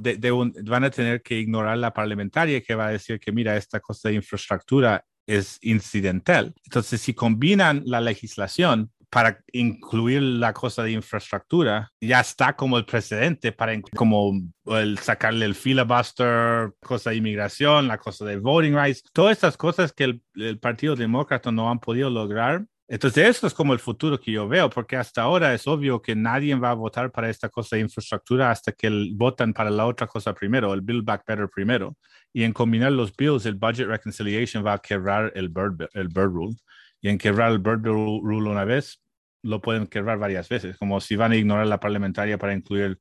van 0.64 0.84
a 0.84 0.90
tener 0.90 1.22
que 1.22 1.40
ignorar 1.40 1.78
la 1.78 1.94
parlamentaria 1.94 2.62
que 2.62 2.76
va 2.76 2.88
a 2.88 2.92
decir 2.92 3.20
que, 3.20 3.32
mira, 3.32 3.58
esta 3.58 3.80
cosa 3.80 4.10
de 4.10 4.16
infraestructura 4.16 5.04
es 5.28 5.60
incidental. 5.62 6.54
Entonces, 6.66 7.02
si 7.02 7.14
combinan 7.14 7.84
la 7.86 8.02
legislación 8.02 8.92
para 9.10 9.44
incluir 9.52 10.22
la 10.22 10.54
cosa 10.54 10.84
de 10.84 10.92
infraestructura, 10.92 11.92
ya 12.00 12.20
está 12.20 12.56
como 12.56 12.78
el 12.78 12.86
precedente 12.86 13.52
para 13.52 13.80
como 13.96 14.34
el 14.66 14.98
sacarle 15.00 15.46
el 15.46 15.56
filibuster, 15.56 16.72
cosa 16.80 17.10
de 17.10 17.18
inmigración, 17.18 17.88
la 17.88 17.98
cosa 17.98 18.26
de 18.26 18.38
voting 18.38 18.76
rights, 18.76 19.04
todas 19.14 19.34
estas 19.34 19.58
cosas 19.58 19.94
que 19.94 20.04
el, 20.06 20.24
el 20.36 20.60
Partido 20.60 20.96
Demócrata 20.96 21.52
no 21.52 21.70
han 21.70 21.80
podido 21.80 22.10
lograr 22.10 22.66
entonces, 22.91 23.27
eso 23.29 23.46
es 23.46 23.53
como 23.53 23.74
el 23.74 23.79
futuro 23.79 24.19
que 24.19 24.31
yo 24.31 24.48
veo, 24.48 24.67
porque 24.67 24.96
hasta 24.98 25.22
ahora 25.22 25.53
es 25.53 25.67
obvio 25.67 26.01
que 26.01 26.15
nadie 26.15 26.55
va 26.55 26.72
a 26.72 26.74
votar 26.74 27.12
para 27.12 27.29
esta 27.29 27.48
cosa 27.48 27.75
de 27.75 27.84
infraestructura 27.84 28.50
hasta 28.50 28.72
que 28.72 28.89
votan 29.13 29.53
para 29.53 29.69
la 29.69 29.86
otra 29.86 30.08
cosa 30.08 30.34
primero, 30.34 30.74
el 30.74 30.81
Build 30.81 31.05
Back 31.05 31.24
Better 31.27 31.48
primero. 31.53 31.96
Y 32.34 32.43
en 32.43 32.51
combinar 32.51 32.91
los 32.91 33.15
bills, 33.15 33.46
el 33.46 33.53
Budget 33.53 33.88
Reconciliation 33.88 34.65
va 34.65 34.74
a 34.74 34.79
quebrar 34.79 35.31
el 35.36 35.50
Bird, 35.50 35.88
el 35.93 36.08
Bird 36.08 36.31
Rule. 36.31 36.55
Y 37.00 37.10
en 37.10 37.19
quebrar 37.19 37.51
el 37.51 37.60
Bird 37.60 37.86
Rule 37.86 38.50
una 38.50 38.65
vez, 38.65 39.00
lo 39.43 39.62
pueden 39.62 39.86
quebrar 39.86 40.17
varias 40.17 40.50
veces, 40.50 40.75
como 40.77 41.00
si 41.00 41.15
van 41.15 41.31
a 41.31 41.36
ignorar 41.36 41.67
la 41.67 41.79
parlamentaria 41.79 42.39
para 42.39 42.55
incluir 42.55 43.00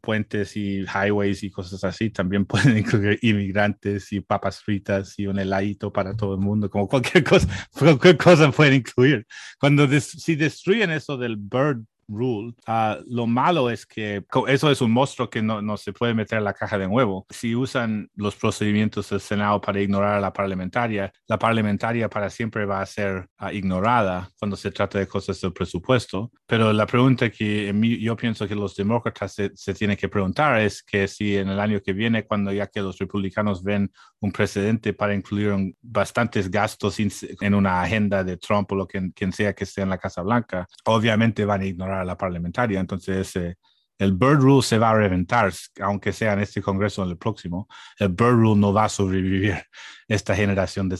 puentes 0.00 0.56
y 0.56 0.84
highways 0.84 1.42
y 1.42 1.50
cosas 1.50 1.84
así. 1.84 2.10
También 2.10 2.44
pueden 2.46 2.78
incluir 2.78 3.18
inmigrantes 3.22 4.12
y 4.12 4.20
papas 4.20 4.60
fritas 4.60 5.18
y 5.18 5.26
un 5.26 5.38
heladito 5.38 5.92
para 5.92 6.16
todo 6.16 6.34
el 6.34 6.40
mundo, 6.40 6.70
como 6.70 6.88
cualquier 6.88 7.24
cosa, 7.24 7.48
cualquier 7.78 8.16
cosa 8.16 8.50
pueden 8.50 8.74
incluir. 8.74 9.26
Cuando 9.58 9.88
si 10.00 10.36
destruyen 10.36 10.90
eso 10.90 11.16
del 11.16 11.36
bird 11.36 11.84
rule. 12.10 12.54
Ah, 12.66 12.98
lo 13.06 13.26
malo 13.26 13.70
es 13.70 13.86
que 13.86 14.24
eso 14.48 14.70
es 14.70 14.80
un 14.80 14.90
monstruo 14.90 15.30
que 15.30 15.42
no, 15.42 15.62
no, 15.62 15.76
se 15.76 15.92
puede 15.92 16.14
meter 16.14 16.38
en 16.38 16.44
la 16.44 16.54
caja 16.54 16.78
de 16.78 16.88
nuevo. 16.88 17.26
Si 17.30 17.54
usan 17.54 18.10
los 18.16 18.36
procedimientos 18.36 19.10
del 19.10 19.20
Senado 19.20 19.60
para 19.60 19.80
ignorar 19.80 20.14
a 20.14 20.20
la 20.20 20.32
parlamentaria, 20.32 21.12
la 21.26 21.38
parlamentaria 21.38 22.08
para 22.08 22.30
siempre 22.30 22.64
va 22.64 22.80
a 22.80 22.86
ser 22.86 23.28
ah, 23.38 23.52
ignorada 23.52 24.30
cuando 24.38 24.56
se 24.56 24.70
trata 24.70 24.98
de 24.98 25.06
cosas 25.06 25.40
del 25.40 25.52
presupuesto. 25.52 26.30
Pero 26.46 26.72
la 26.72 26.86
pregunta 26.86 27.30
que 27.30 27.72
yo 28.00 28.16
pienso 28.16 28.46
que 28.46 28.54
los 28.54 28.74
demócratas 28.76 29.34
se, 29.34 29.50
se 29.54 29.74
tienen 29.74 29.96
que 29.96 30.08
preguntar 30.08 30.60
es 30.60 30.82
que 30.82 31.08
si 31.08 31.36
en 31.36 31.48
el 31.48 31.60
año 31.60 31.80
que 31.80 31.92
viene, 31.92 32.24
cuando 32.24 32.52
ya 32.52 32.66
que 32.66 32.80
los 32.80 32.98
republicanos 32.98 33.62
ven 33.62 33.90
un 34.20 34.32
precedente 34.32 34.92
para 34.92 35.14
incluir 35.14 35.74
bastantes 35.80 36.50
gastos 36.50 36.98
en 36.98 37.54
una 37.54 37.82
agenda 37.82 38.22
de 38.24 38.36
Trump 38.36 38.70
o 38.72 38.74
lo 38.74 38.86
que 38.86 39.10
quien 39.14 39.32
sea 39.32 39.54
que 39.54 39.64
esté 39.64 39.82
en 39.82 39.88
la 39.88 39.98
Casa 39.98 40.22
Blanca, 40.22 40.66
obviamente 40.84 41.44
van 41.44 41.62
a 41.62 41.66
ignorar 41.66 41.99
la 42.04 42.16
parlamentaria. 42.16 42.80
Entonces, 42.80 43.34
eh, 43.36 43.56
el 43.98 44.12
Bird 44.12 44.40
Rule 44.40 44.62
se 44.62 44.78
va 44.78 44.90
a 44.90 44.94
reventar, 44.94 45.52
aunque 45.80 46.12
sea 46.12 46.32
en 46.32 46.40
este 46.40 46.62
Congreso 46.62 47.02
o 47.02 47.04
en 47.04 47.10
el 47.10 47.18
próximo. 47.18 47.68
El 47.98 48.08
Bird 48.08 48.32
Rule 48.32 48.60
no 48.60 48.72
va 48.72 48.84
a 48.84 48.88
sobrevivir. 48.88 49.56
Esta 50.08 50.34
generación 50.34 50.88
de, 50.88 50.96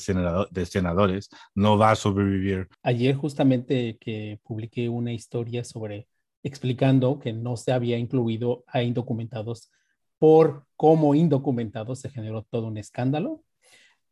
de 0.50 0.66
senadores 0.66 1.30
no 1.54 1.78
va 1.78 1.92
a 1.92 1.96
sobrevivir. 1.96 2.68
Ayer 2.82 3.14
justamente 3.14 3.96
que 3.98 4.38
publiqué 4.42 4.88
una 4.88 5.12
historia 5.12 5.64
sobre 5.64 6.08
explicando 6.42 7.18
que 7.18 7.32
no 7.32 7.56
se 7.56 7.72
había 7.72 7.98
incluido 7.98 8.64
a 8.66 8.82
indocumentados 8.82 9.70
por 10.18 10.66
cómo 10.76 11.14
indocumentados 11.14 12.00
se 12.00 12.10
generó 12.10 12.42
todo 12.42 12.66
un 12.66 12.76
escándalo 12.76 13.42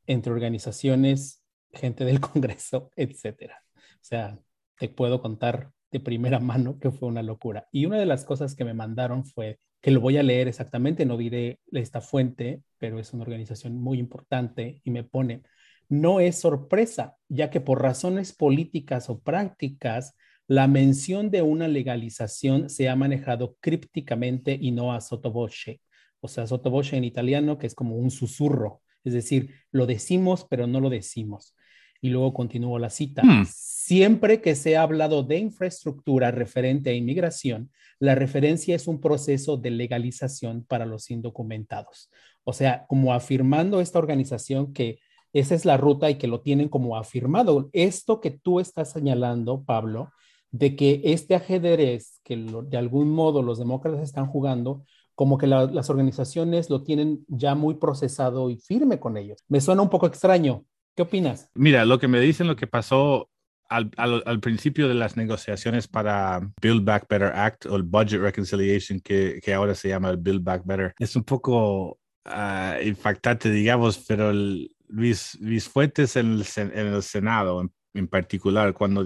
entre 0.07 0.33
organizaciones, 0.33 1.45
gente 1.73 2.05
del 2.05 2.21
Congreso, 2.21 2.91
etcétera. 2.97 3.63
O 3.77 4.01
sea, 4.01 4.39
te 4.79 4.89
puedo 4.89 5.21
contar 5.21 5.71
de 5.91 6.01
primera 6.01 6.39
mano 6.41 6.79
que 6.79 6.91
fue 6.91 7.09
una 7.09 7.23
locura. 7.23 7.69
Y 7.73 7.87
una 7.87 7.99
de 7.99 8.07
las 8.07 8.25
cosas 8.25 8.55
que 8.55 8.65
me 8.65 8.75
mandaron 8.75 9.25
fue 9.25 9.59
que 9.81 9.91
lo 9.91 10.01
voy 10.01 10.17
a 10.17 10.23
leer 10.23 10.49
exactamente, 10.49 11.07
no 11.07 11.17
diré 11.17 11.61
esta 11.73 12.01
fuente, 12.01 12.63
pero 12.79 12.99
es 12.99 13.13
una 13.13 13.23
organización 13.23 13.81
muy 13.81 13.99
importante 13.99 14.81
y 14.83 14.91
me 14.91 15.05
pone, 15.05 15.43
no 15.89 16.21
es 16.21 16.41
sorpresa, 16.41 17.17
ya 17.29 17.51
que 17.51 17.61
por 17.61 17.81
razones 17.81 18.33
políticas 18.33 19.09
o 19.09 19.21
prácticas, 19.21 20.15
la 20.49 20.67
mención 20.67 21.31
de 21.31 21.43
una 21.43 21.69
legalización 21.69 22.71
se 22.71 22.89
ha 22.89 22.97
manejado 22.97 23.57
crípticamente 23.61 24.59
y 24.61 24.73
no 24.73 24.93
a 24.93 25.01
sottovoce. 25.01 25.81
O 26.21 26.29
sea, 26.29 26.47
sottovoce 26.47 26.97
en 26.97 27.05
italiano, 27.05 27.59
que 27.59 27.67
es 27.67 27.75
como 27.75 27.97
un 27.97 28.11
susurro, 28.11 28.83
es 29.05 29.13
decir, 29.13 29.55
lo 29.71 29.87
decimos, 29.87 30.47
pero 30.49 30.67
no 30.67 30.81
lo 30.81 30.91
decimos. 30.91 31.55
Y 32.01 32.11
luego 32.11 32.33
continúo 32.33 32.79
la 32.79 32.91
cita. 32.91 33.23
Hmm. 33.23 33.45
Siempre 33.49 34.41
que 34.41 34.55
se 34.55 34.77
ha 34.77 34.83
hablado 34.83 35.23
de 35.23 35.39
infraestructura 35.39 36.31
referente 36.31 36.91
a 36.91 36.95
inmigración, 36.95 37.71
la 37.99 38.15
referencia 38.15 38.77
es 38.77 38.87
un 38.87 39.01
proceso 39.01 39.57
de 39.57 39.71
legalización 39.71 40.65
para 40.65 40.87
los 40.87 41.11
indocumentados. 41.11 42.11
O 42.45 42.53
sea, 42.53 42.85
como 42.87 43.13
afirmando 43.13 43.81
esta 43.81 43.99
organización 43.99 44.73
que 44.73 45.01
esa 45.33 45.55
es 45.55 45.65
la 45.65 45.77
ruta 45.77 46.11
y 46.11 46.17
que 46.17 46.27
lo 46.27 46.41
tienen 46.41 46.69
como 46.69 46.97
afirmado. 46.97 47.69
Esto 47.73 48.21
que 48.21 48.31
tú 48.31 48.61
estás 48.61 48.93
señalando, 48.93 49.63
Pablo, 49.63 50.11
de 50.51 50.77
que 50.77 51.03
este 51.05 51.35
ajedrez 51.35 52.21
que 52.25 52.37
de 52.37 52.77
algún 52.77 53.11
modo 53.11 53.43
los 53.43 53.59
demócratas 53.59 54.03
están 54.03 54.27
jugando, 54.27 54.85
como 55.15 55.37
que 55.37 55.47
las 55.47 55.91
organizaciones 55.91 56.71
lo 56.71 56.83
tienen 56.85 57.25
ya 57.29 57.55
muy 57.55 57.75
procesado 57.75 58.51
y 58.51 58.57
firme 58.57 59.01
con 59.01 59.17
ellos. 59.17 59.43
Me 59.49 59.61
suena 59.61 59.83
un 59.83 59.91
poco 59.91 60.07
extraño. 60.07 60.65
¿Qué 60.99 61.03
opinas? 61.03 61.49
Mira, 61.55 61.85
lo 61.85 62.01
que 62.01 62.09
me 62.09 62.19
dicen, 62.19 62.49
lo 62.49 62.57
que 62.57 62.67
pasó 62.67 63.31
al, 63.69 64.41
principio 64.41 64.89
de 64.89 64.95
las 64.95 65.17
negociaciones 65.17 65.87
para 65.87 66.41
Build 66.61 66.85
Back 66.85 67.07
Better 67.09 67.31
Act 67.37 67.67
o 67.67 67.77
el 67.77 67.85
Budget 67.85 68.21
Reconciliation, 68.21 68.99
que, 68.99 69.41
ahora 69.55 69.77
se 69.77 69.91
llama 69.91 70.11
el 70.11 70.17
Build 70.17 70.43
Back 70.43 70.63
Better, 70.65 70.95
es 70.99 71.15
un 71.15 71.23
poco 71.23 72.01
uh, 72.25 72.83
impactante, 72.85 73.49
digamos, 73.49 74.05
pero 74.09 74.31
el, 74.31 74.73
Luis, 74.89 75.39
Fuentes 75.73 76.17
en 76.17 76.33
el, 76.33 76.45
en 76.57 76.87
el 76.89 77.03
Senado, 77.05 77.61
en, 77.61 77.73
particular, 78.09 78.75
cuando, 78.75 79.05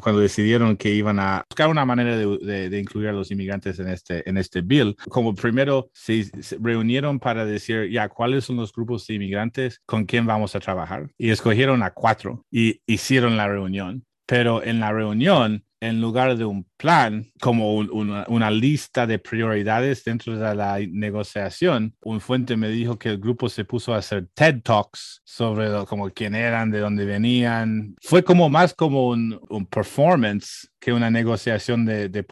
cuando 0.00 0.20
decidieron 0.20 0.76
que 0.76 0.90
iban 0.90 1.18
a 1.18 1.44
buscar 1.48 1.68
una 1.68 1.84
manera 1.84 2.16
de, 2.16 2.68
de, 2.68 2.80
incluir 2.80 3.08
a 3.08 3.12
los 3.12 3.30
inmigrantes 3.30 3.78
en 3.78 3.88
este, 3.88 4.28
en 4.28 4.38
este 4.38 4.62
bill, 4.62 4.96
como 5.08 5.34
primero 5.34 5.90
se, 5.92 6.24
se, 6.42 6.58
reunieron 6.60 7.18
para 7.18 7.44
decir, 7.44 7.90
ya, 7.90 8.08
¿cuáles 8.08 8.44
son 8.44 8.56
los 8.56 8.72
grupos 8.72 9.06
de 9.06 9.14
inmigrantes 9.14 9.80
con 9.86 10.06
quién 10.06 10.26
vamos 10.26 10.56
a 10.56 10.60
trabajar? 10.60 11.10
Y 11.18 11.30
escogieron 11.30 11.82
a 11.82 11.90
cuatro 11.90 12.44
y 12.50 12.80
hicieron 12.86 13.36
la 13.36 13.48
reunión. 13.48 14.04
Pero 14.28 14.64
en 14.64 14.80
la 14.80 14.92
reunión 14.92 15.65
en 15.80 16.00
lugar 16.00 16.36
de 16.36 16.44
un 16.44 16.66
plan, 16.76 17.30
como 17.40 17.74
una, 17.76 18.50
lista 18.50 19.06
de 19.06 19.18
prioridades 19.18 20.04
dentro 20.04 20.36
de 20.38 20.54
la 20.54 20.78
negociación, 20.78 21.94
un 22.02 22.20
fuente 22.20 22.56
me 22.56 22.68
dijo 22.68 22.98
que 22.98 23.10
el 23.10 23.18
grupo 23.18 23.48
se 23.48 23.64
puso 23.64 23.92
a 23.92 23.98
hacer 23.98 24.28
TED 24.34 24.62
Talks 24.62 25.20
sobre 25.24 25.68
como 25.86 26.10
quién 26.10 26.34
eran, 26.34 26.70
de 26.70 26.80
dónde 26.80 27.04
venían. 27.04 27.94
Fue 28.00 28.24
como 28.24 28.48
más 28.48 28.72
como 28.72 29.08
un, 29.08 29.66
performance 29.70 30.70
que 30.80 30.92
una 30.92 31.10
negociación 31.10 31.84
de, 31.84 32.08
de. 32.08 32.24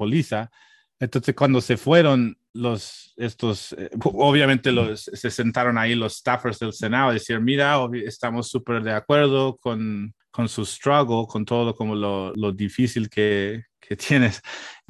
Entonces, 1.00 1.34
cuando 1.34 1.60
se 1.60 1.76
fueron 1.76 2.38
los, 2.54 3.12
estos, 3.16 3.74
eh, 3.76 3.90
obviamente 4.04 4.72
los, 4.72 5.02
se 5.12 5.30
sentaron 5.30 5.76
ahí 5.76 5.94
los 5.94 6.16
staffers 6.16 6.58
del 6.60 6.72
Senado 6.72 7.10
a 7.10 7.14
decir, 7.14 7.40
mira, 7.40 7.76
estamos 8.06 8.48
súper 8.48 8.82
de 8.82 8.92
acuerdo 8.92 9.56
con 9.56 10.14
con 10.34 10.48
su 10.48 10.66
struggle, 10.66 11.28
con 11.28 11.44
todo 11.44 11.76
como 11.76 11.94
lo, 11.94 12.32
lo 12.34 12.50
difícil 12.50 13.08
que, 13.08 13.66
que, 13.78 13.94
tienes. 13.96 14.42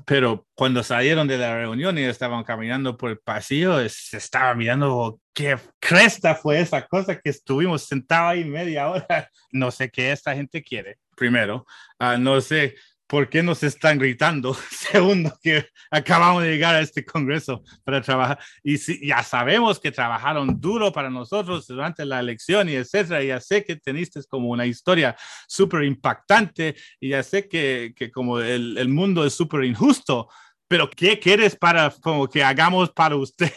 Pero 0.06 0.46
cuando 0.54 0.82
salieron 0.82 1.28
de 1.28 1.36
la 1.36 1.54
reunión 1.54 1.98
y 1.98 2.02
estaban 2.04 2.44
caminando 2.44 2.96
por 2.96 3.10
el 3.10 3.18
pasillo, 3.18 3.86
se 3.90 4.16
estaba 4.16 4.54
mirando 4.54 5.20
qué 5.34 5.58
cresta 5.78 6.34
fue 6.34 6.60
esa 6.60 6.86
cosa 6.86 7.20
que 7.20 7.28
estuvimos 7.28 7.82
sentados 7.82 8.32
ahí 8.32 8.44
media 8.46 8.88
hora. 8.88 9.06
No 9.52 9.70
sé 9.70 9.90
qué 9.90 10.10
esta 10.10 10.34
gente 10.34 10.64
quiere, 10.64 10.96
primero. 11.14 11.66
Uh, 12.00 12.18
no 12.18 12.40
sé 12.40 12.74
¿por 13.14 13.28
qué 13.28 13.44
nos 13.44 13.62
están 13.62 13.96
gritando? 13.96 14.54
Segundo, 14.72 15.32
que 15.40 15.68
acabamos 15.88 16.42
de 16.42 16.50
llegar 16.50 16.74
a 16.74 16.80
este 16.80 17.04
Congreso 17.04 17.62
para 17.84 18.02
trabajar 18.02 18.40
y 18.60 18.76
si, 18.76 19.06
ya 19.06 19.22
sabemos 19.22 19.78
que 19.78 19.92
trabajaron 19.92 20.60
duro 20.60 20.92
para 20.92 21.08
nosotros 21.10 21.68
durante 21.68 22.04
la 22.04 22.18
elección 22.18 22.68
y 22.68 22.72
etcétera. 22.72 23.22
Ya 23.22 23.38
sé 23.38 23.64
que 23.64 23.76
teniste 23.76 24.20
como 24.28 24.48
una 24.48 24.66
historia 24.66 25.14
súper 25.46 25.84
impactante 25.84 26.74
y 26.98 27.10
ya 27.10 27.22
sé 27.22 27.48
que, 27.48 27.94
que 27.94 28.10
como 28.10 28.40
el, 28.40 28.76
el 28.78 28.88
mundo 28.88 29.24
es 29.24 29.32
súper 29.32 29.62
injusto, 29.62 30.28
pero 30.66 30.90
¿qué 30.90 31.20
quieres 31.20 31.54
para 31.54 31.90
como 31.90 32.28
que 32.28 32.42
hagamos 32.42 32.90
para 32.90 33.14
usted 33.14 33.52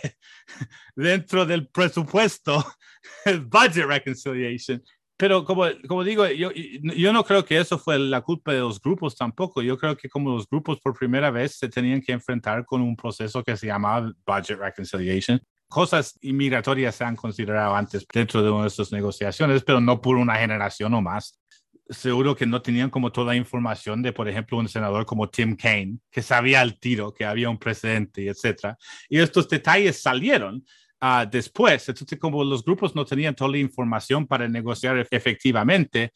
dentro 0.95 1.47
del 1.47 1.67
presupuesto? 1.67 2.63
Budget 3.49 3.87
reconciliation 3.87 4.83
pero 5.17 5.43
como, 5.43 5.65
como 5.87 6.03
digo, 6.03 6.27
yo, 6.27 6.51
yo 6.53 7.11
no 7.11 7.23
creo 7.23 7.43
que 7.43 7.57
eso 7.57 7.79
fue 7.79 7.97
la 7.97 8.21
culpa 8.21 8.53
de 8.53 8.59
los 8.59 8.79
grupos 8.79 9.15
tampoco. 9.15 9.63
Yo 9.63 9.75
creo 9.75 9.97
que 9.97 10.07
como 10.07 10.29
los 10.35 10.47
grupos 10.47 10.79
por 10.79 10.95
primera 10.95 11.31
vez 11.31 11.57
se 11.57 11.67
tenían 11.67 12.01
que 12.01 12.11
enfrentar 12.11 12.63
con 12.65 12.81
un 12.81 12.95
proceso 12.95 13.43
que 13.43 13.57
se 13.57 13.65
llamaba 13.65 14.13
Budget 14.27 14.59
Reconciliation. 14.59 15.41
Cosas 15.67 16.17
inmigratorias 16.21 16.95
se 16.95 17.03
han 17.03 17.15
considerado 17.15 17.75
antes 17.75 18.05
dentro 18.13 18.43
de 18.43 18.51
una 18.51 18.67
de 18.67 18.83
negociaciones, 18.91 19.63
pero 19.63 19.81
no 19.81 19.99
por 19.99 20.17
una 20.17 20.35
generación 20.35 20.93
o 20.93 21.01
más. 21.01 21.41
Seguro 21.89 22.35
que 22.35 22.45
no 22.45 22.61
tenían 22.61 22.91
como 22.91 23.11
toda 23.11 23.27
la 23.27 23.35
información 23.35 24.03
de, 24.03 24.13
por 24.13 24.29
ejemplo, 24.29 24.57
un 24.59 24.69
senador 24.69 25.05
como 25.05 25.29
Tim 25.29 25.55
Kaine, 25.55 25.97
que 26.11 26.21
sabía 26.21 26.61
al 26.61 26.77
tiro 26.79 27.11
que 27.11 27.25
había 27.25 27.49
un 27.49 27.57
precedente, 27.57 28.27
etc. 28.27 28.75
Y 29.09 29.17
estos 29.19 29.49
detalles 29.49 29.99
salieron 29.99 30.63
uh, 31.01 31.29
después. 31.29 31.87
Entonces, 31.89 32.19
como 32.19 32.43
los 32.43 32.63
grupos 32.63 32.95
no 32.95 33.05
tenían 33.05 33.35
toda 33.35 33.51
la 33.51 33.57
información 33.57 34.27
para 34.27 34.47
negociar 34.47 35.05
efectivamente 35.11 36.11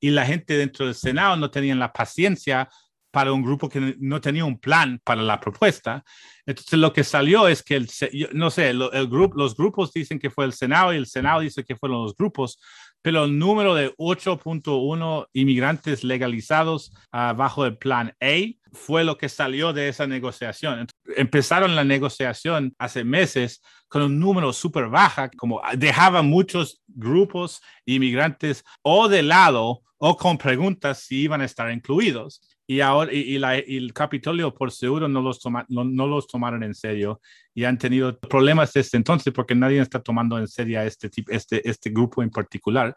y 0.00 0.10
la 0.10 0.26
gente 0.26 0.56
dentro 0.56 0.86
del 0.86 0.94
Senado 0.94 1.36
no 1.36 1.50
tenían 1.50 1.78
la 1.78 1.92
paciencia 1.92 2.68
para 3.16 3.32
un 3.32 3.42
grupo 3.42 3.70
que 3.70 3.96
no 3.98 4.20
tenía 4.20 4.44
un 4.44 4.58
plan 4.58 5.00
para 5.02 5.22
la 5.22 5.40
propuesta. 5.40 6.04
Entonces 6.44 6.78
lo 6.78 6.92
que 6.92 7.02
salió 7.02 7.48
es 7.48 7.62
que, 7.62 7.76
el, 7.76 7.88
no 8.34 8.50
sé, 8.50 8.68
el, 8.68 9.08
grupo, 9.08 9.38
los 9.38 9.56
grupos 9.56 9.90
dicen 9.92 10.18
que 10.18 10.28
fue 10.28 10.44
el 10.44 10.52
Senado 10.52 10.92
y 10.92 10.98
el 10.98 11.06
Senado 11.06 11.40
dice 11.40 11.64
que 11.64 11.76
fueron 11.76 12.02
los 12.02 12.14
grupos, 12.14 12.60
pero 13.00 13.24
el 13.24 13.38
número 13.38 13.74
de 13.74 13.94
8.1 13.96 15.28
inmigrantes 15.32 16.04
legalizados 16.04 16.92
bajo 17.10 17.64
el 17.64 17.78
plan 17.78 18.14
A 18.20 18.36
fue 18.76 19.02
lo 19.02 19.18
que 19.18 19.28
salió 19.28 19.72
de 19.72 19.88
esa 19.88 20.06
negociación. 20.06 20.86
Empezaron 21.16 21.74
la 21.74 21.84
negociación 21.84 22.74
hace 22.78 23.02
meses 23.02 23.62
con 23.88 24.02
un 24.02 24.20
número 24.20 24.52
súper 24.52 24.88
baja, 24.88 25.30
como 25.36 25.60
dejaban 25.76 26.26
muchos 26.26 26.82
grupos 26.86 27.62
inmigrantes 27.84 28.64
o 28.82 29.08
de 29.08 29.22
lado 29.22 29.82
o 29.98 30.16
con 30.16 30.36
preguntas 30.36 31.00
si 31.00 31.22
iban 31.22 31.40
a 31.40 31.44
estar 31.46 31.70
incluidos. 31.70 32.40
Y 32.68 32.80
ahora 32.80 33.12
y, 33.12 33.36
el 33.36 33.92
Capitolio 33.92 34.52
por 34.52 34.72
seguro 34.72 35.08
no 35.08 35.22
los, 35.22 35.40
no, 35.68 36.06
los 36.06 36.26
tomaron 36.26 36.64
en 36.64 36.74
serio 36.74 37.20
y 37.54 37.64
han 37.64 37.78
tenido 37.78 38.18
problemas 38.18 38.72
desde 38.72 38.98
entonces 38.98 39.32
porque 39.32 39.54
nadie 39.54 39.80
está 39.80 40.02
tomando 40.02 40.36
en 40.36 40.48
serio 40.48 40.80
este, 40.82 41.08
este, 41.28 41.68
este 41.68 41.90
grupo 41.90 42.24
en 42.24 42.30
particular 42.30 42.94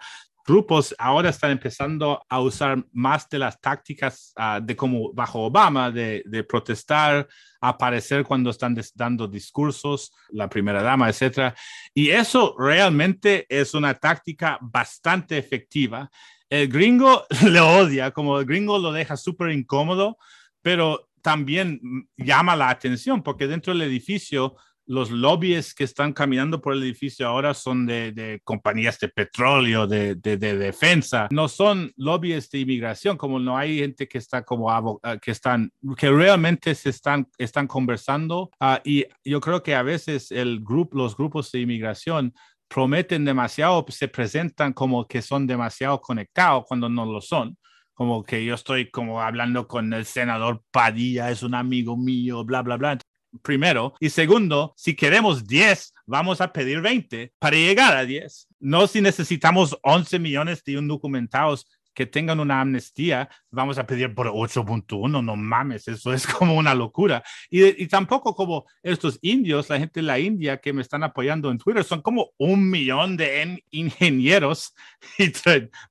grupos 0.50 0.96
ahora 0.98 1.30
están 1.30 1.52
empezando 1.52 2.22
a 2.28 2.42
usar 2.42 2.84
más 2.92 3.30
de 3.30 3.40
las 3.40 3.62
tácticas 3.62 4.34
uh, 4.38 4.60
de 4.62 4.76
como 4.76 5.14
bajo 5.14 5.44
Obama, 5.44 5.92
de, 5.92 6.24
de, 6.26 6.44
protestar, 6.44 7.28
aparecer 7.62 8.24
cuando 8.24 8.50
están 8.50 8.76
dando 8.96 9.28
discursos, 9.28 10.12
la 10.30 10.50
primera 10.50 10.82
dama, 10.82 11.08
etcétera. 11.08 11.56
Y 11.94 12.10
eso 12.10 12.56
realmente 12.58 13.46
es 13.48 13.74
una 13.74 13.94
táctica 13.94 14.58
bastante 14.62 15.38
efectiva. 15.38 16.10
El 16.50 16.68
gringo 16.68 17.26
le 17.48 17.60
odia, 17.60 18.12
como 18.12 18.40
el 18.40 18.46
gringo 18.46 18.80
lo 18.80 18.92
deja 18.92 19.16
súper 19.16 19.52
incómodo, 19.52 20.18
pero 20.62 21.10
también 21.22 21.80
llama 22.18 22.56
la 22.56 22.70
atención 22.70 23.22
porque 23.22 23.48
dentro 23.48 23.74
del 23.74 23.84
edificio 23.84 24.56
los 24.90 25.12
lobbies 25.12 25.76
que 25.76 25.84
están 25.84 26.14
caminando 26.14 26.60
por 26.60 26.74
el 26.74 26.82
edificio 26.82 27.28
ahora 27.28 27.54
son 27.54 27.86
de, 27.86 28.42
compañías 28.44 28.98
de 28.98 29.10
petróleo, 29.10 29.86
de, 29.86 30.16
defensa, 30.16 31.28
no 31.30 31.48
son 31.48 31.92
lobbies 31.96 32.50
de 32.50 32.62
inmigración, 32.62 33.16
como 33.16 33.40
no 33.40 33.56
hay 33.56 33.78
gente 33.78 34.08
que 34.08 34.18
está 34.18 34.44
como 34.44 34.72
ah, 34.72 34.82
que 35.22 35.30
están, 35.30 35.72
que 35.96 36.10
realmente 36.10 36.74
se 36.74 36.90
están, 36.90 37.28
están 37.38 37.68
conversando. 37.68 38.50
Uh, 38.60 38.78
y 38.84 39.06
yo 39.24 39.40
creo 39.40 39.62
que 39.62 39.76
a 39.76 39.84
veces 39.84 40.32
el 40.32 40.60
grupo, 40.62 40.98
los 40.98 41.16
grupos 41.16 41.52
de 41.52 41.60
inmigración 41.60 42.34
prometen 42.68 43.26
demasiado, 43.26 43.86
se 43.90 44.08
presentan 44.08 44.74
como 44.74 45.06
que 45.08 45.22
son 45.22 45.46
demasiado 45.46 46.02
conectados 46.02 46.64
cuando 46.68 46.90
no 46.90 47.06
lo 47.06 47.22
son. 47.22 47.56
Como 47.94 48.24
que 48.24 48.44
yo 48.44 48.56
estoy 48.56 48.90
como 48.90 49.22
hablando 49.22 49.68
con 49.68 49.94
el 49.94 50.06
senador 50.06 50.64
Padilla, 50.72 51.30
es 51.30 51.44
un 51.44 51.54
amigo 51.54 51.96
mío, 51.96 52.44
bla, 52.44 52.64
bla, 52.64 52.78
bla 52.78 52.98
primero. 53.42 53.94
Y 54.00 54.10
segundo, 54.10 54.74
si 54.78 54.96
queremos 54.96 55.46
10, 55.46 55.94
vamos 56.06 56.42
a 56.42 56.52
pedir 56.52 56.82
20 56.82 57.34
para 57.40 57.56
llegar 57.56 57.96
a 57.96 58.06
10. 58.06 58.48
No 58.60 58.88
si 58.88 59.02
necesitamos 59.02 59.78
11 59.84 60.20
millones 60.20 60.64
de 60.64 60.74
indocumentados, 60.74 61.68
que 62.00 62.06
tengan 62.06 62.40
una 62.40 62.62
amnistía, 62.62 63.30
vamos 63.52 63.78
a 63.78 63.86
pedir 63.86 64.16
por 64.16 64.28
8.1, 64.28 65.22
no 65.22 65.36
mames, 65.36 65.86
eso 65.90 66.14
es 66.14 66.26
como 66.28 66.56
una 66.56 66.74
locura. 66.74 67.22
Y, 67.50 67.88
tampoco 67.88 68.34
como 68.36 68.66
estos 68.82 69.20
indios, 69.22 69.70
la 69.70 69.80
gente 69.80 70.00
de 70.00 70.06
la 70.06 70.18
India 70.18 70.62
que 70.62 70.72
me 70.72 70.82
están 70.82 71.04
apoyando 71.04 71.52
en 71.52 71.58
Twitter, 71.58 71.84
son 71.84 72.02
como 72.02 72.32
un 72.38 72.70
millón 72.70 73.18
de 73.18 73.62
ingenieros 73.72 74.74
y 75.18 75.30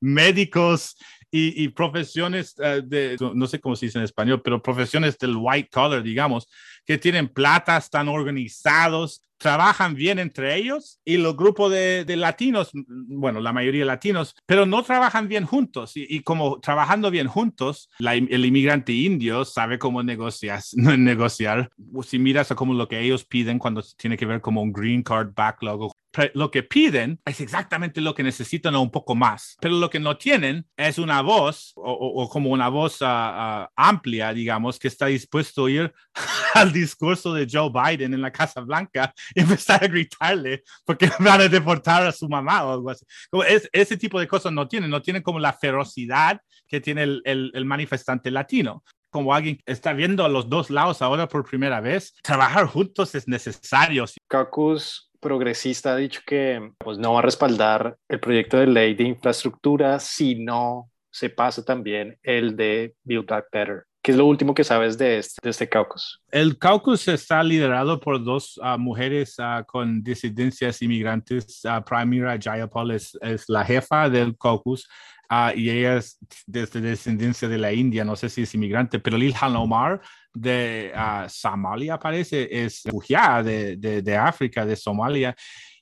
médicos 0.00 0.96
y, 1.30 1.68
profesiones 1.68 2.54
eh, 2.58 2.80
de, 2.82 3.18
no 3.34 3.46
sé 3.46 3.60
cómo 3.60 3.76
se 3.76 3.84
dice 3.84 3.98
en 3.98 4.04
español, 4.04 4.40
pero 4.42 4.62
profesiones 4.62 5.18
del 5.18 5.36
white 5.36 5.68
collar, 5.70 6.02
digamos, 6.02 6.48
que 6.88 6.96
tienen 6.96 7.28
plata, 7.28 7.76
están 7.76 8.08
organizados, 8.08 9.20
trabajan 9.36 9.94
bien 9.94 10.18
entre 10.18 10.56
ellos 10.56 11.00
y 11.04 11.18
los 11.18 11.36
grupos 11.36 11.70
de, 11.70 12.16
latinos, 12.16 12.70
bueno, 12.72 13.40
la 13.40 13.52
mayoría 13.52 13.84
latinos, 13.84 14.34
pero 14.46 14.64
no 14.64 14.82
trabajan 14.82 15.28
bien 15.28 15.44
juntos. 15.44 15.92
Y, 15.94 16.20
como 16.20 16.60
trabajando 16.60 17.10
bien 17.10 17.28
juntos, 17.28 17.90
el 17.98 18.44
inmigrante 18.46 18.92
indio 18.92 19.44
sabe 19.44 19.78
cómo 19.78 20.02
negociar, 20.02 20.62
negociar. 20.72 21.70
Si 22.06 22.18
miras 22.18 22.50
a 22.50 22.54
como 22.54 22.72
lo 22.72 22.88
que 22.88 23.00
ellos 23.00 23.26
piden 23.26 23.58
cuando 23.58 23.84
tiene 23.98 24.16
que 24.16 24.24
ver 24.24 24.40
como 24.40 24.62
un 24.62 24.72
green 24.72 25.02
card 25.02 25.34
backlog 25.36 25.92
lo 26.34 26.50
que 26.50 26.62
piden 26.62 27.20
es 27.24 27.40
exactamente 27.40 28.00
lo 28.00 28.14
que 28.14 28.22
necesitan 28.22 28.74
o 28.74 28.82
un 28.82 28.90
poco 28.90 29.14
más, 29.14 29.56
pero 29.60 29.74
lo 29.74 29.90
que 29.90 30.00
no 30.00 30.16
tienen 30.16 30.66
es 30.76 30.98
una 30.98 31.20
voz 31.22 31.72
o, 31.76 32.28
como 32.28 32.50
una 32.50 32.68
voz 32.68 33.02
ah, 33.02 33.66
ah, 33.66 33.70
amplia, 33.76 34.32
digamos, 34.32 34.78
que 34.78 34.88
está 34.88 35.06
dispuesto 35.06 35.66
a 35.66 35.70
ir 35.70 35.94
al 36.54 36.72
discurso 36.78 37.34
de 37.34 37.46
Joe 37.50 37.70
Biden 37.70 38.14
en 38.14 38.22
la 38.22 38.32
Casa 38.32 38.60
Blanca 38.60 39.12
y 39.34 39.40
empezar 39.40 39.84
a 39.84 39.88
gritarle 39.88 40.62
porque 40.84 41.10
van 41.20 41.40
a 41.40 41.48
deportar 41.48 42.06
a 42.06 42.12
su 42.12 42.28
mamá 42.28 42.64
o 42.64 42.72
algo 42.72 42.90
así. 42.90 43.04
Como 43.30 43.44
es, 43.44 43.68
ese 43.72 43.96
tipo 43.96 44.18
de 44.20 44.28
cosas 44.28 44.52
no 44.52 44.66
tienen, 44.68 44.90
no 44.90 45.02
tienen 45.02 45.22
como 45.22 45.38
la 45.38 45.52
ferocidad 45.52 46.40
que 46.66 46.80
tiene 46.80 47.02
el, 47.02 47.22
el, 47.24 47.64
manifestante 47.64 48.30
latino 48.30 48.82
como 49.10 49.32
alguien 49.32 49.58
está 49.64 49.94
viendo 49.94 50.22
a 50.22 50.28
los 50.28 50.50
dos 50.50 50.68
lados 50.68 51.00
ahora 51.00 51.28
por 51.28 51.48
primera 51.48 51.80
vez, 51.80 52.14
trabajar 52.22 52.66
juntos 52.66 53.14
es 53.14 53.26
necesario. 53.26 54.04
Caucus 54.28 55.10
progresista 55.20 55.92
ha 55.92 55.96
dicho 55.96 56.20
que 56.26 56.72
pues, 56.78 56.98
no 56.98 57.14
va 57.14 57.20
a 57.20 57.22
respaldar 57.22 57.96
el 58.08 58.20
proyecto 58.20 58.58
de 58.58 58.66
ley 58.66 58.94
de 58.94 59.04
infraestructura 59.04 59.98
si 59.98 60.34
no 60.36 60.90
se 61.10 61.30
pasa 61.30 61.64
también 61.64 62.18
el 62.22 62.56
de 62.56 62.94
Build 63.02 63.26
Back 63.26 63.46
Better. 63.50 63.84
¿Qué 64.08 64.12
es 64.12 64.16
lo 64.16 64.24
último 64.24 64.54
que 64.54 64.64
sabes 64.64 64.96
de 64.96 65.18
este, 65.18 65.38
de 65.42 65.50
este 65.50 65.68
caucus? 65.68 66.22
El 66.30 66.56
caucus 66.56 67.06
está 67.08 67.42
liderado 67.42 68.00
por 68.00 68.24
dos 68.24 68.58
ah, 68.62 68.78
mujeres 68.78 69.34
ah, 69.36 69.62
con 69.68 70.02
disidencias 70.02 70.80
inmigrantes. 70.80 71.62
Uh, 71.62 71.84
Pramila 71.84 72.38
Jayapal 72.40 72.92
es, 72.92 73.18
es, 73.20 73.46
la 73.50 73.66
jefa 73.66 74.08
del 74.08 74.34
caucus 74.38 74.88
y 75.54 75.68
ella 75.68 75.98
es 75.98 76.16
desde 76.46 76.80
descendencia 76.80 77.48
de 77.48 77.58
la 77.58 77.70
India, 77.70 78.02
no 78.02 78.16
sé 78.16 78.30
si 78.30 78.44
es 78.44 78.54
inmigrante, 78.54 78.98
pero 78.98 79.18
Ilhan 79.18 79.56
Omar 79.56 80.00
de 80.32 80.90
Somalia 81.28 81.98
parece, 81.98 82.48
es 82.50 82.84
refugiada 82.84 83.42
de, 83.42 83.76
de, 83.76 84.16
África, 84.16 84.64
de 84.64 84.74
Somalia, 84.74 85.36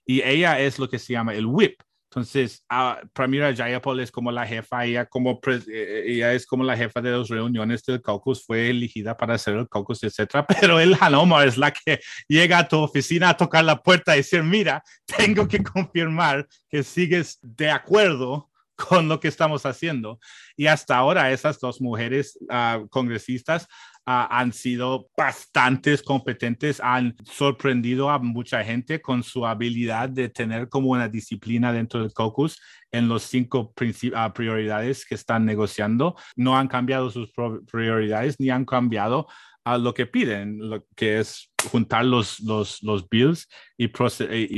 y 0.04 0.20
ella 0.20 0.58
es 0.58 0.80
lo 0.80 0.88
que 0.88 0.98
se 0.98 1.12
llama 1.12 1.32
el 1.32 1.46
whip. 1.46 1.80
Entonces, 2.16 2.64
uh, 2.72 3.06
Pramila 3.12 3.54
Jayapal 3.54 4.00
es 4.00 4.10
como 4.10 4.32
la 4.32 4.46
jefa, 4.46 4.86
ella, 4.86 5.04
como 5.04 5.38
eh, 5.68 6.04
ella 6.06 6.32
es 6.32 6.46
como 6.46 6.64
la 6.64 6.74
jefa 6.74 7.02
de 7.02 7.10
las 7.10 7.28
reuniones 7.28 7.84
del 7.84 8.00
caucus, 8.00 8.42
fue 8.42 8.70
elegida 8.70 9.14
para 9.14 9.34
hacer 9.34 9.54
el 9.54 9.68
caucus, 9.68 10.02
etcétera. 10.02 10.46
Pero 10.60 10.80
el 10.80 10.96
Omar 11.14 11.46
es 11.46 11.58
la 11.58 11.70
que 11.72 12.00
llega 12.26 12.60
a 12.60 12.68
tu 12.68 12.78
oficina 12.78 13.28
a 13.28 13.36
tocar 13.36 13.64
la 13.64 13.82
puerta 13.82 14.14
y 14.14 14.20
decir, 14.20 14.42
mira, 14.42 14.82
tengo 15.04 15.46
que 15.46 15.62
confirmar 15.62 16.46
que 16.70 16.82
sigues 16.82 17.38
de 17.42 17.70
acuerdo 17.70 18.48
con 18.76 19.08
lo 19.08 19.20
que 19.20 19.28
estamos 19.28 19.66
haciendo. 19.66 20.18
Y 20.56 20.68
hasta 20.68 20.96
ahora 20.96 21.30
esas 21.32 21.60
dos 21.60 21.82
mujeres 21.82 22.38
ah, 22.48 22.82
congresistas 22.88 23.66
ah, 23.68 23.95
han 24.06 24.52
sido 24.52 25.08
bastante 25.16 25.98
competentes, 25.98 26.80
han 26.80 27.16
sorprendido 27.24 28.08
a 28.08 28.20
mucha 28.20 28.62
gente 28.62 29.00
con 29.02 29.24
su 29.24 29.44
habilidad 29.44 30.08
de 30.08 30.28
tener 30.28 30.68
como 30.68 30.90
una 30.90 31.08
disciplina 31.08 31.72
dentro 31.72 32.00
del 32.00 32.14
caucus 32.14 32.60
en 32.92 33.08
los 33.08 33.24
cinco 33.24 33.74
uh, 33.74 34.32
prioridades 34.32 35.04
que 35.04 35.16
están 35.16 35.44
negociando. 35.44 36.14
No 36.36 36.56
han 36.56 36.68
cambiado 36.68 37.10
sus 37.10 37.32
prioridades 37.70 38.38
ni 38.38 38.50
han 38.50 38.64
cambiado 38.64 39.26
a 39.64 39.76
lo 39.76 39.92
que 39.92 40.06
piden, 40.06 40.58
lo 40.60 40.86
que 40.94 41.18
es 41.18 41.50
juntar 41.68 42.04
los, 42.04 42.38
los, 42.38 42.80
los 42.84 43.08
bills 43.08 43.48
y, 43.76 43.90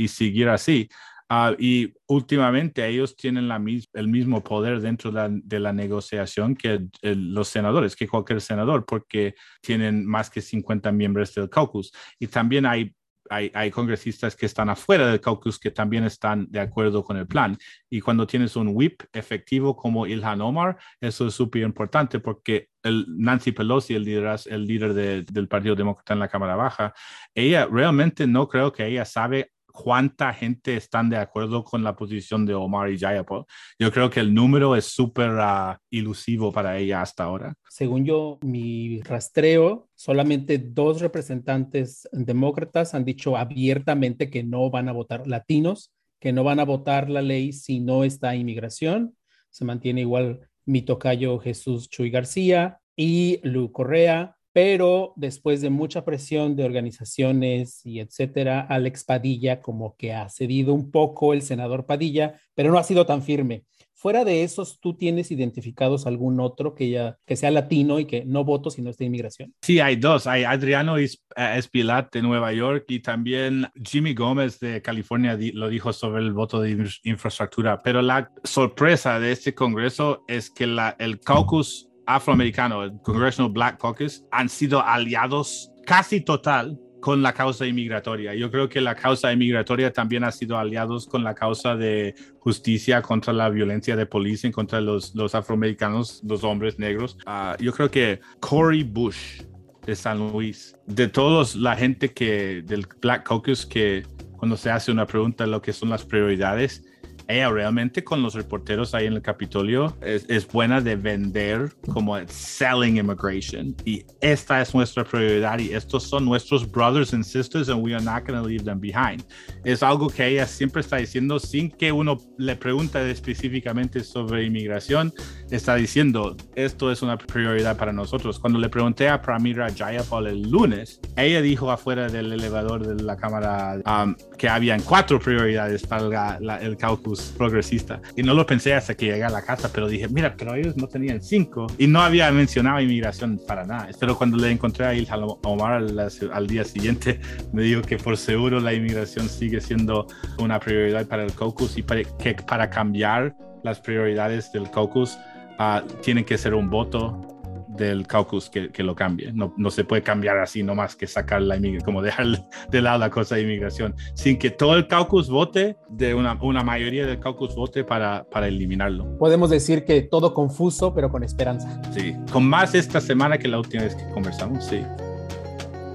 y 0.03 0.07
seguir 0.09 0.49
así. 0.49 0.87
Ah, 1.31 1.55
y 1.59 1.93
últimamente 2.07 2.87
ellos 2.87 3.15
tienen 3.15 3.47
la 3.47 3.63
el 3.93 4.07
mismo 4.07 4.43
poder 4.43 4.81
dentro 4.81 5.11
de 5.11 5.59
la, 5.59 5.73
negociación 5.73 6.55
que 6.55 6.87
los 7.03 7.47
senadores, 7.49 7.95
que 7.95 8.07
cualquier 8.07 8.41
senador, 8.41 8.83
porque 8.83 9.35
tienen 9.61 10.07
más 10.07 10.31
que 10.31 10.41
50 10.41 10.91
miembros 10.91 11.35
del 11.35 11.47
caucus. 11.47 11.91
Y 12.17 12.25
también 12.27 12.65
hay, 12.65 12.95
hay, 13.29 13.51
hay, 13.53 13.69
congresistas 13.69 14.35
que 14.35 14.47
están 14.47 14.69
afuera 14.69 15.05
del 15.05 15.21
caucus 15.21 15.59
que 15.59 15.69
también 15.69 16.03
están 16.03 16.47
de 16.49 16.61
acuerdo 16.61 17.03
con 17.03 17.15
el 17.15 17.27
plan. 17.27 17.55
Y 17.91 18.01
cuando 18.01 18.25
tienes 18.25 18.55
un 18.55 18.69
whip 18.73 19.03
efectivo 19.13 19.75
como 19.75 20.07
Ilhan 20.07 20.41
Omar, 20.41 20.77
eso 20.99 21.27
es 21.27 21.35
súper 21.35 21.61
importante 21.61 22.19
porque 22.19 22.69
el 22.81 23.05
Nancy 23.07 23.51
Pelosi, 23.51 23.93
el 23.93 24.03
líder, 24.03 24.39
el 24.47 24.65
líder 24.65 25.25
del 25.25 25.47
Partido 25.47 25.75
Demócrata 25.75 26.13
en 26.13 26.19
la 26.21 26.27
Cámara 26.27 26.55
Baja, 26.55 26.91
ella 27.35 27.67
realmente 27.67 28.25
no 28.25 28.47
creo 28.47 28.73
que 28.73 28.87
ella 28.87 29.05
sabe 29.05 29.51
cuánta 29.81 30.33
gente 30.33 30.75
están 30.75 31.09
de 31.09 31.15
acuerdo 31.15 31.63
con 31.63 31.83
la 31.83 31.95
posición 31.95 32.45
de 32.45 32.53
Omar 32.53 32.91
y 32.91 32.99
Jayapal. 32.99 33.45
Yo 33.79 33.91
creo 33.91 34.09
que 34.09 34.19
el 34.19 34.33
número 34.33 34.75
es 34.75 34.85
súper 34.85 35.31
uh, 35.31 35.77
ilusivo 35.89 36.51
para 36.51 36.77
ella 36.77 37.01
hasta 37.01 37.23
ahora. 37.23 37.53
Según 37.69 38.03
yo, 38.03 38.39
mi 38.41 39.01
rastreo, 39.03 39.87
solamente 39.95 40.57
dos 40.57 40.99
representantes 40.99 42.09
demócratas 42.11 42.93
han 42.93 43.05
dicho 43.05 43.37
abiertamente 43.37 44.29
que 44.29 44.43
no 44.43 44.69
van 44.69 44.89
a 44.89 44.91
votar 44.91 45.25
latinos, 45.27 45.93
que 46.19 46.33
no 46.33 46.43
van 46.43 46.59
a 46.59 46.65
votar 46.65 47.09
la 47.09 47.21
ley 47.21 47.53
si 47.53 47.79
no 47.79 48.03
está 48.03 48.35
inmigración. 48.35 49.15
Se 49.49 49.63
mantiene 49.63 50.01
igual 50.01 50.41
mi 50.65 50.81
tocayo 50.81 51.39
Jesús 51.39 51.89
Chuy 51.89 52.09
García 52.09 52.79
y 52.97 53.39
Lu 53.43 53.71
Correa 53.71 54.35
pero 54.61 55.13
después 55.15 55.61
de 55.61 55.69
mucha 55.69 56.03
presión 56.03 56.57
de 56.57 56.65
organizaciones 56.65 57.85
y 57.85 58.01
etcétera, 58.01 58.59
Alex 58.59 59.05
Padilla 59.05 59.61
como 59.61 59.95
que 59.95 60.13
ha 60.13 60.27
cedido 60.27 60.73
un 60.73 60.91
poco 60.91 61.31
el 61.31 61.43
senador 61.43 61.85
Padilla, 61.85 62.33
pero 62.55 62.69
no 62.69 62.77
ha 62.77 62.83
sido 62.83 63.05
tan 63.05 63.23
firme. 63.23 63.63
Fuera 63.93 64.25
de 64.25 64.43
esos, 64.43 64.81
¿tú 64.81 64.97
tienes 64.97 65.31
identificados 65.31 66.05
algún 66.05 66.41
otro 66.41 66.75
que, 66.75 66.89
ya, 66.89 67.17
que 67.25 67.37
sea 67.37 67.51
latino 67.51 68.01
y 68.01 68.05
que 68.05 68.25
no 68.25 68.43
voto 68.43 68.69
si 68.69 68.81
no 68.81 68.91
inmigración? 68.99 69.53
Sí, 69.61 69.79
hay 69.79 69.95
dos. 69.95 70.27
Hay 70.27 70.43
Adriano 70.43 70.97
Espilat 70.97 72.11
de 72.13 72.21
Nueva 72.21 72.51
York 72.51 72.83
y 72.89 72.99
también 72.99 73.67
Jimmy 73.81 74.13
Gómez 74.13 74.59
de 74.59 74.81
California 74.81 75.37
lo 75.53 75.69
dijo 75.69 75.93
sobre 75.93 76.21
el 76.21 76.33
voto 76.33 76.61
de 76.61 76.85
infraestructura. 77.03 77.79
Pero 77.81 78.01
la 78.01 78.29
sorpresa 78.43 79.21
de 79.21 79.31
este 79.31 79.55
Congreso 79.55 80.25
es 80.27 80.49
que 80.49 80.67
la, 80.67 80.97
el 80.99 81.21
caucus 81.21 81.88
afroamericano, 82.15 82.83
el 82.83 82.99
Congressional 83.01 83.51
Black 83.51 83.79
Caucus, 83.79 84.23
han 84.31 84.49
sido 84.49 84.81
aliados 84.83 85.71
casi 85.85 86.21
total 86.21 86.79
con 86.99 87.21
la 87.21 87.33
causa 87.33 87.65
inmigratoria. 87.65 88.33
Yo 88.35 88.51
creo 88.51 88.67
que 88.67 88.81
la 88.81 88.95
causa 88.95 89.31
inmigratoria 89.31 89.93
también 89.93 90.23
ha 90.23 90.31
sido 90.31 90.57
aliados 90.57 91.07
con 91.07 91.23
la 91.23 91.33
causa 91.33 91.75
de 91.75 92.15
justicia 92.39 93.01
contra 93.01 93.31
la 93.31 93.49
violencia 93.49 93.95
de 93.95 94.05
policía, 94.05 94.51
contra 94.51 94.81
los, 94.81 95.15
los 95.15 95.35
afroamericanos, 95.35 96.21
los 96.27 96.43
hombres 96.43 96.77
negros. 96.79 97.17
Ah, 97.25 97.55
yo 97.59 97.71
creo 97.73 97.89
que 97.89 98.19
Cory 98.39 98.83
Bush 98.83 99.43
de 99.85 99.95
San 99.95 100.31
Luis, 100.31 100.75
de 100.87 101.07
todos 101.07 101.55
la 101.55 101.75
gente 101.75 102.13
que 102.13 102.61
del 102.63 102.85
Black 103.01 103.27
Caucus 103.27 103.65
que 103.65 104.03
cuando 104.37 104.55
se 104.57 104.69
hace 104.71 104.91
una 104.91 105.05
pregunta 105.05 105.45
lo 105.45 105.61
que 105.61 105.73
son 105.73 105.89
las 105.89 106.05
prioridades, 106.05 106.83
ella 107.29 107.49
realmente 107.49 108.03
con 108.03 108.23
los 108.23 108.33
reporteros 108.33 108.95
ahí 108.95 109.05
en 109.05 109.13
el 109.13 109.21
Capitolio 109.21 109.95
es, 110.01 110.25
es, 110.27 110.47
buena 110.47 110.81
de 110.81 110.95
vender 110.95 111.71
como 111.93 112.17
selling 112.27 112.97
immigration. 112.97 113.75
Y 113.85 114.03
esta 114.19 114.61
es 114.61 114.73
nuestra 114.73 115.03
prioridad 115.03 115.59
y 115.59 115.71
estos 115.71 116.03
son 116.03 116.25
nuestros 116.25 116.69
brothers 116.69 117.13
and 117.13 117.23
sisters 117.23 117.69
and 117.69 117.83
we 117.83 117.93
are 117.93 118.03
not 118.03 118.25
going 118.25 118.41
to 118.41 118.47
leave 118.47 118.65
them 118.65 118.79
behind. 118.79 119.23
Es 119.63 119.83
algo 119.83 120.09
que 120.09 120.25
ella 120.25 120.47
siempre 120.47 120.81
está 120.81 120.97
diciendo 120.97 121.39
sin 121.39 121.69
que 121.69 121.91
uno 121.91 122.17
le 122.39 122.55
pregunte 122.55 123.09
específicamente 123.11 124.03
sobre 124.03 124.45
inmigración. 124.45 125.13
Está 125.51 125.75
diciendo, 125.75 126.35
esto 126.55 126.91
es 126.91 127.03
una 127.03 127.17
prioridad 127.17 127.77
para 127.77 127.93
nosotros. 127.93 128.39
Cuando 128.39 128.57
le 128.57 128.69
pregunté 128.69 129.07
a 129.07 129.21
Pramira 129.21 129.69
Jayapal 129.69 130.25
el 130.25 130.49
lunes, 130.49 130.99
ella 131.15 131.41
dijo 131.43 131.69
afuera 131.69 132.07
del 132.07 132.33
elevador 132.33 132.87
de 132.87 133.03
la 133.03 133.15
Cámara 133.17 133.79
um, 133.85 134.15
que 134.39 134.49
habían 134.49 134.81
cuatro 134.81 135.19
prioridades 135.19 135.85
para 135.85 136.39
el 136.61 136.77
caucus 136.77 137.33
progresista. 137.37 138.01
Y 138.15 138.23
no 138.23 138.33
lo 138.33 138.45
pensé 138.45 138.73
hasta 138.73 138.95
que 138.95 139.07
llegué 139.07 139.25
a 139.25 139.29
la 139.29 139.43
casa, 139.43 139.69
pero 139.71 139.87
dije, 139.87 140.07
mira, 140.07 140.33
pero 140.35 140.55
ellos 140.55 140.77
no 140.77 140.87
tenían 140.87 141.21
cinco. 141.21 141.67
Y 141.77 141.85
no 141.85 142.01
había 142.01 142.31
mencionado 142.31 142.79
inmigración 142.79 143.39
para 143.45 143.65
nada. 143.65 143.89
Pero 143.99 144.17
cuando 144.17 144.37
le 144.37 144.49
encontré 144.49 144.85
a 144.85 144.93
Ilhan 144.95 145.21
Omar 145.43 145.73
al, 145.73 145.99
al 145.99 146.47
día 146.47 146.63
siguiente, 146.63 147.19
me 147.53 147.63
dijo 147.63 147.81
que 147.81 147.97
por 147.97 148.17
seguro 148.17 148.59
la 148.61 148.73
inmigración 148.73 149.27
sigue 149.27 149.59
siendo 149.59 150.07
una 150.39 150.59
prioridad 150.59 151.05
para 151.05 151.25
el 151.25 151.33
caucus 151.33 151.77
y 151.77 151.83
para, 151.83 152.03
que 152.03 152.33
para 152.35 152.69
cambiar 152.69 153.35
las 153.63 153.81
prioridades 153.81 154.51
del 154.53 154.71
caucus 154.71 155.17
ah, 155.57 155.83
tiene 156.01 156.23
que 156.23 156.37
ser 156.37 156.53
un 156.53 156.69
voto 156.69 157.38
del 157.85 158.05
caucus 158.05 158.49
que, 158.49 158.69
que 158.69 158.83
lo 158.83 158.95
cambie. 158.95 159.31
No, 159.33 159.53
no, 159.57 159.71
se 159.71 159.83
puede 159.83 160.01
cambiar 160.01 160.37
así 160.37 160.63
nomás 160.63 160.95
que 160.95 161.07
sacar 161.07 161.41
la 161.41 161.55
inmigración, 161.55 161.85
como 161.85 162.01
dejar 162.01 162.27
de 162.69 162.81
lado 162.81 162.99
la 162.99 163.09
cosa 163.09 163.35
de 163.35 163.43
inmigración, 163.43 163.95
sin 164.13 164.37
que 164.37 164.49
todo 164.49 164.75
el 164.75 164.87
caucus 164.87 165.29
vote, 165.29 165.77
de 165.89 166.13
una, 166.13 166.37
una 166.41 166.63
mayoría 166.63 167.05
del 167.05 167.19
caucus 167.19 167.55
vote 167.55 167.83
para, 167.83 168.25
para 168.29 168.47
eliminarlo. 168.47 169.17
Podemos 169.17 169.49
decir 169.49 169.85
que 169.85 170.01
todo 170.01 170.33
confuso, 170.33 170.93
pero 170.93 171.09
con 171.09 171.23
esperanza. 171.23 171.81
Sí, 171.91 172.15
con 172.31 172.45
más 172.47 172.75
esta 172.75 173.01
semana 173.01 173.37
que 173.37 173.47
la 173.47 173.59
última 173.59 173.83
vez 173.83 173.95
que 173.95 174.07
conversamos, 174.09 174.65
sí. 174.65 174.81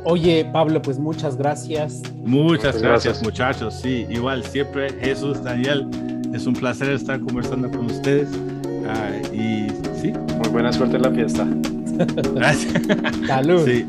Oye, 0.05 0.45
Pablo, 0.53 0.83
pues 0.83 0.99
muchas 0.99 1.37
gracias. 1.37 2.03
Muchas 2.17 2.81
gracias, 2.83 3.23
muchachos. 3.23 3.75
Sí, 3.81 4.07
igual, 4.11 4.45
siempre 4.45 4.93
Jesús, 5.01 5.43
Daniel, 5.43 5.89
es 6.35 6.47
un 6.47 6.55
placer 6.55 6.91
estar 6.91 7.21
conversando 7.21 7.71
con 7.71 7.87
ustedes. 7.87 8.29
Uh, 8.85 9.35
y 9.35 9.69
sí. 9.99 10.13
Muy 10.39 10.49
buena 10.51 10.71
suerte 10.73 10.97
en 10.97 11.03
la 11.03 11.11
fiesta. 11.11 11.47
Salud. 13.27 13.65
Sí. 13.65 13.87